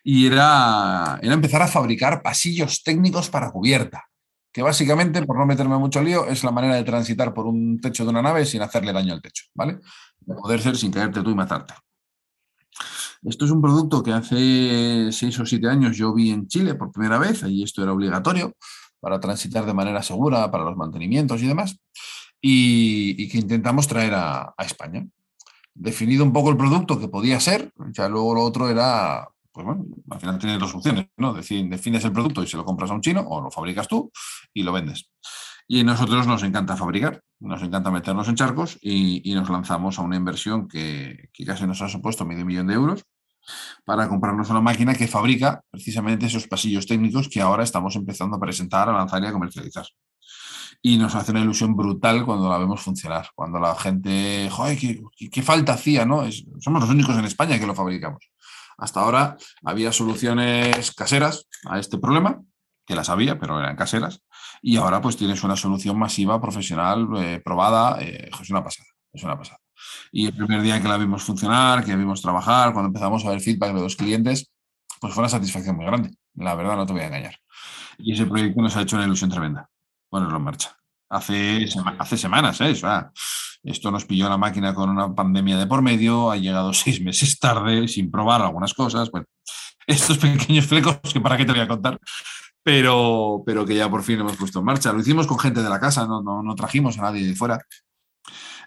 [0.04, 4.06] Y era, empezar a fabricar pasillos técnicos para cubierta
[4.52, 8.06] que básicamente, por no meterme mucho lío, es la manera de transitar por un techo
[8.06, 9.82] de una nave sin hacerle daño al techo, ¿vale?
[10.22, 11.74] De poder ser sin caerte tú y matarte.
[13.24, 16.94] Esto es un producto que hace seis o siete años yo vi en Chile por
[16.94, 18.56] primera vez, allí esto era obligatorio
[19.06, 21.78] para transitar de manera segura, para los mantenimientos y demás,
[22.42, 25.06] y, que intentamos traer a, España.
[25.76, 29.86] Definido un poco el producto que podía ser, ya luego lo otro era pues bueno,
[30.10, 31.36] al final tienes dos opciones, ¿no?
[31.36, 34.12] defines el producto y se lo compras a un chino o lo fabricas tú
[34.52, 35.08] y lo vendes.
[35.68, 40.02] Y a nosotros nos encanta fabricar, nos encanta meternos en charcos y, nos lanzamos a
[40.02, 43.06] una inversión que, casi nos ha supuesto medio millón de euros
[43.84, 48.40] para comprarnos una máquina que fabrica precisamente esos pasillos técnicos que ahora estamos empezando a
[48.40, 49.86] presentar, a lanzar y a comercializar.
[50.82, 55.42] Y nos hace una ilusión brutal cuando la vemos funcionar, cuando la gente, joder, qué,
[55.42, 56.24] falta hacía, ¿no?
[56.60, 58.30] somos los únicos en España que lo fabricamos.
[58.78, 62.42] Hasta ahora había soluciones caseras a este problema,
[62.86, 64.22] que las había, pero eran caseras,
[64.62, 69.24] y ahora pues tienes una solución masiva, profesional, eh, probada, eh, es una pasada, es
[69.24, 69.60] una pasada.
[70.12, 73.30] Y el primer día que la vimos funcionar, que la vimos trabajar, cuando empezamos a
[73.30, 74.52] ver feedback de los clientes,
[75.00, 77.40] pues fue una satisfacción muy grande, la verdad no te voy a engañar.
[77.98, 79.70] Y ese proyecto nos ha hecho una ilusión tremenda
[80.10, 80.78] ponerlo en marcha.
[81.10, 81.66] Hace,
[82.00, 82.74] hace semanas, ¿eh?
[83.64, 87.40] Esto nos pilló la máquina con una pandemia de por medio, ha llegado seis meses
[87.40, 89.12] tarde, sin probar algunas cosas.
[89.12, 89.28] Bueno,
[89.88, 92.00] estos pequeños flecos que para qué te voy a contar,
[92.64, 94.94] pero, pero que ya por fin hemos puesto en marcha.
[94.94, 97.60] Lo hicimos con gente de la casa, no, no, trajimos a nadie de fuera.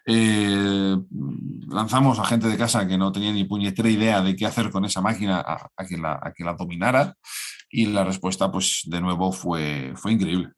[0.06, 0.96] Eh,
[1.68, 4.84] lanzamos a gente de casa que no tenía ni puñetera idea de qué hacer con
[4.84, 7.14] esa máquina a, que, la, a que la dominara
[7.70, 10.52] y la respuesta, pues de nuevo, fue, fue increíble.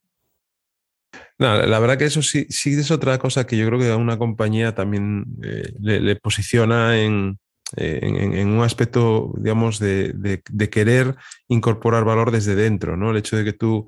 [1.38, 4.18] La verdad que eso sí, sí es otra cosa que yo creo que a una
[4.18, 7.38] compañía también eh, le, posiciona en,
[7.76, 11.16] en, un aspecto, digamos, de, de, querer
[11.48, 13.10] incorporar valor desde dentro, ¿no?
[13.10, 13.86] El hecho de que tú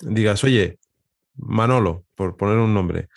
[0.00, 0.78] digas, oye,
[1.36, 3.08] Manolo, por poner un nombre,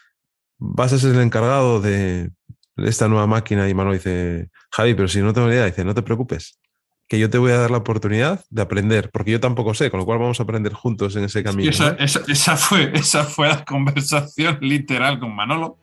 [0.58, 2.32] vas a ser el encargado de
[2.78, 6.04] esta nueva máquina y Manolo dice, Javi, pero si no tengo idea, dice, no te
[6.04, 6.60] preocupes,
[7.08, 10.00] que yo te voy a dar la oportunidad de aprender, porque yo tampoco sé, con
[10.00, 11.70] lo cual vamos a aprender juntos en ese camino.
[11.70, 15.80] esa, fue, esa fue la conversación literal con Manolo.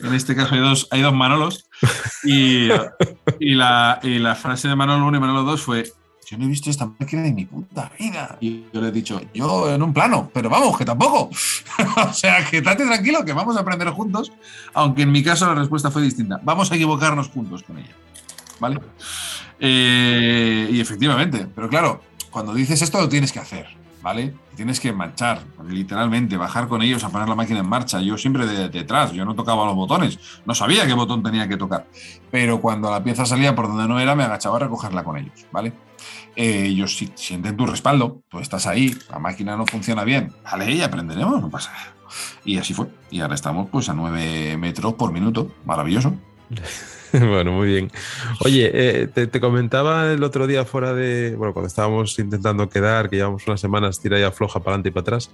[0.00, 1.68] En este caso hay dos, hay dos Manolos.
[2.24, 2.68] Y,
[3.40, 5.84] y, la, y la frase de Manolo 1 y Manolo 2 fue,
[6.26, 8.36] yo no he visto esta máquina de mi puta vida.
[8.40, 11.30] Y yo le he dicho, yo en un plano, pero vamos, que tampoco.
[12.08, 14.32] o sea, que estate tranquilo, que vamos a aprender juntos,
[14.74, 16.40] aunque en mi caso la respuesta fue distinta.
[16.42, 17.94] Vamos a equivocarnos juntos con ella.
[18.58, 18.80] ¿Vale?
[19.60, 23.68] Eh, y efectivamente, pero claro, cuando dices esto lo tienes que hacer,
[24.02, 24.34] ¿vale?
[24.56, 28.00] Tienes que manchar, literalmente, bajar con ellos a poner la máquina en marcha.
[28.00, 31.56] Yo siempre de, detrás, yo no tocaba los botones, no sabía qué botón tenía que
[31.56, 31.86] tocar.
[32.32, 35.46] Pero cuando la pieza salía por donde no era, me agachaba a recogerla con ellos,
[35.52, 35.85] ¿vale?
[36.34, 40.82] Eh, ellos sienten tu respaldo, tú estás ahí, la máquina no funciona bien, vale, y
[40.82, 41.72] aprenderemos, no pasa.
[42.44, 42.86] Y así fue.
[43.10, 46.14] Y ahora estamos pues a 9 metros por minuto, maravilloso.
[47.12, 47.90] bueno, muy bien.
[48.44, 53.16] Oye, eh, te, comentaba el otro día fuera de, bueno, cuando estábamos intentando quedar, que
[53.16, 55.30] llevamos unas semanas tira y afloja para adelante y para atrás,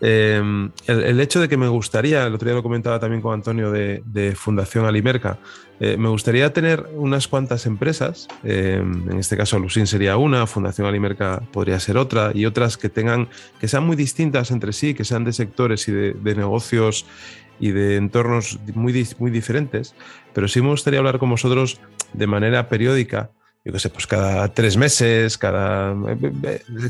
[0.00, 3.70] em, el, hecho de que me gustaría, el otro día lo comentaba también con Antonio
[3.70, 5.38] de, Fundación Alimerca,
[5.80, 10.86] eh, me gustaría tener unas cuantas empresas, em, en este caso Lucín sería una, Fundación
[10.86, 13.28] Alimerca podría ser otra, y otras que tengan,
[13.60, 17.06] que sean muy distintas entre sí, que sean de sectores y de, de negocios
[17.60, 19.94] y de entornos muy, muy diferentes,
[20.32, 21.80] pero sí me gustaría hablar con vosotros
[22.12, 23.30] de manera periódica,
[23.64, 25.94] yo qué sé, pues cada tres meses, cada.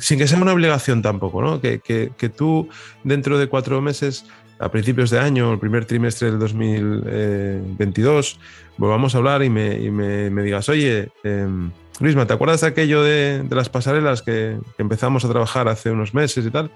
[0.00, 1.60] sin que sea una obligación tampoco, ¿no?
[1.60, 2.68] Que, que, tú
[3.04, 4.26] dentro de cuatro meses,
[4.58, 8.38] a principios de año, el primer trimestre del 2022,
[8.76, 11.48] volvamos a hablar y me, y me, me digas, oye, eh,
[12.00, 15.90] Luisma, ¿te acuerdas de aquello de, de las pasarelas que, que, empezamos a trabajar hace
[15.90, 16.70] unos meses y tal?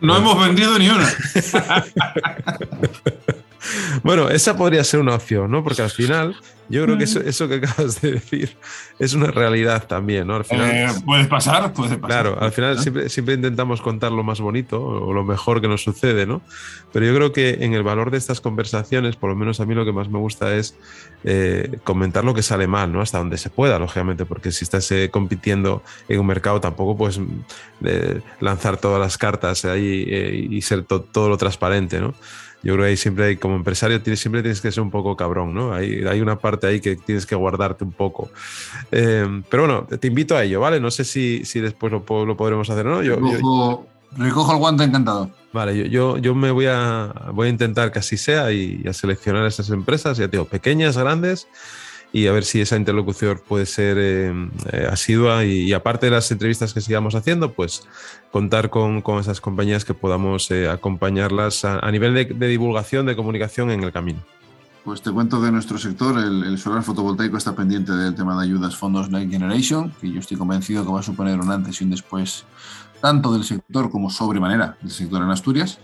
[0.00, 1.08] No hemos vendido ni una.
[4.02, 5.64] Bueno, esa podría ser una opción, ¿no?
[5.64, 6.36] Porque al final,
[6.68, 8.56] yo creo que eso, eso que acabas de decir
[8.98, 10.36] es una realidad también, ¿no?
[10.36, 12.22] Al final, Eh, puede pasar, puede pasar.
[12.22, 15.82] Claro, al final siempre, siempre intentamos contar lo más bonito o lo mejor que nos
[15.82, 16.42] sucede, ¿no?
[16.92, 19.74] Pero yo creo que en el valor de estas conversaciones, por lo menos a mí
[19.74, 20.76] lo que más me gusta es
[21.24, 23.00] eh, comentar lo que sale mal, ¿no?
[23.00, 27.20] Hasta donde se pueda, lógicamente, porque si estás eh, compitiendo en un mercado tampoco puedes
[27.84, 32.14] eh, lanzar todas las cartas ahí eh, y ser to- todo lo transparente, ¿no?
[32.62, 35.16] Yo creo que ahí siempre hay, como empresario, tienes, siempre tienes que ser un poco
[35.16, 35.74] cabrón, ¿no?
[35.74, 38.30] Hay, hay una parte ahí que tienes que guardarte un poco.
[38.92, 40.80] Eh, pero bueno, te invito a ello, ¿vale?
[40.80, 43.02] No sé si, si después lo, lo podremos hacer o no.
[43.02, 43.86] Yo, yo-
[44.16, 45.28] recojo, el guante encantado.
[45.52, 48.92] vale, yo, yo, yo me voy a, voy a intentar que así sea y, a
[48.92, 51.48] seleccionar esas empresas, ya te digo, pequeñas, grandes,
[52.12, 54.32] y a ver si esa interlocución puede ser eh,
[54.70, 57.88] eh, asidua y, y aparte de las entrevistas que sigamos haciendo, pues
[58.30, 63.04] contar con, con esas compañías que podamos eh, acompañarlas a, a nivel de, de divulgación,
[63.06, 64.20] de comunicación en el camino.
[64.84, 68.44] Pues te cuento que nuestro sector, el, el solar fotovoltaico, está pendiente del tema de
[68.44, 71.84] ayudas fondos Next Generation, que yo estoy convencido que va a suponer un antes y
[71.84, 72.44] un después
[73.00, 75.78] tanto del sector como sobremanera del sector en Asturias.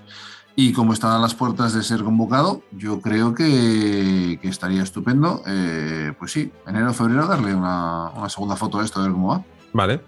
[0.55, 5.43] Y como está a las puertas de ser convocado, yo creo que, que estaría estupendo,
[5.47, 9.13] eh, pues sí, enero o febrero darle una, una segunda foto a esto, a ver
[9.13, 9.45] cómo va.
[9.73, 10.03] Vale.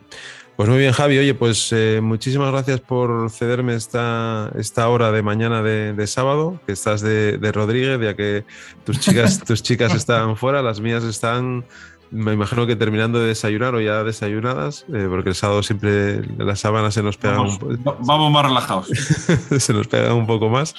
[0.62, 1.18] Pues muy bien, Javi.
[1.18, 6.60] Oye, pues eh, muchísimas gracias por cederme esta, esta hora de mañana de, de sábado,
[6.66, 8.44] que estás de, de Rodríguez, ya que
[8.84, 11.64] tus chicas, tus chicas están fuera, las mías están,
[12.12, 16.60] me imagino que terminando de desayunar o ya desayunadas, eh, porque el sábado siempre las
[16.60, 18.86] sábanas se nos pegan, Vamos, un, po- va- vamos más relajados.
[19.58, 20.76] se nos pegan un poco más.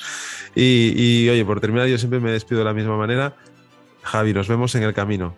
[0.56, 3.36] Y, y, oye, por terminar, yo siempre me despido de la misma manera.
[4.04, 5.36] Javi, nos vemos en el camino.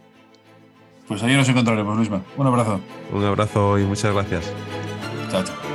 [1.07, 2.21] Pues ahí nos encontraremos, Luisma.
[2.37, 2.79] Un abrazo.
[3.11, 4.51] Un abrazo y muchas gracias.
[5.31, 5.74] Chao, chao.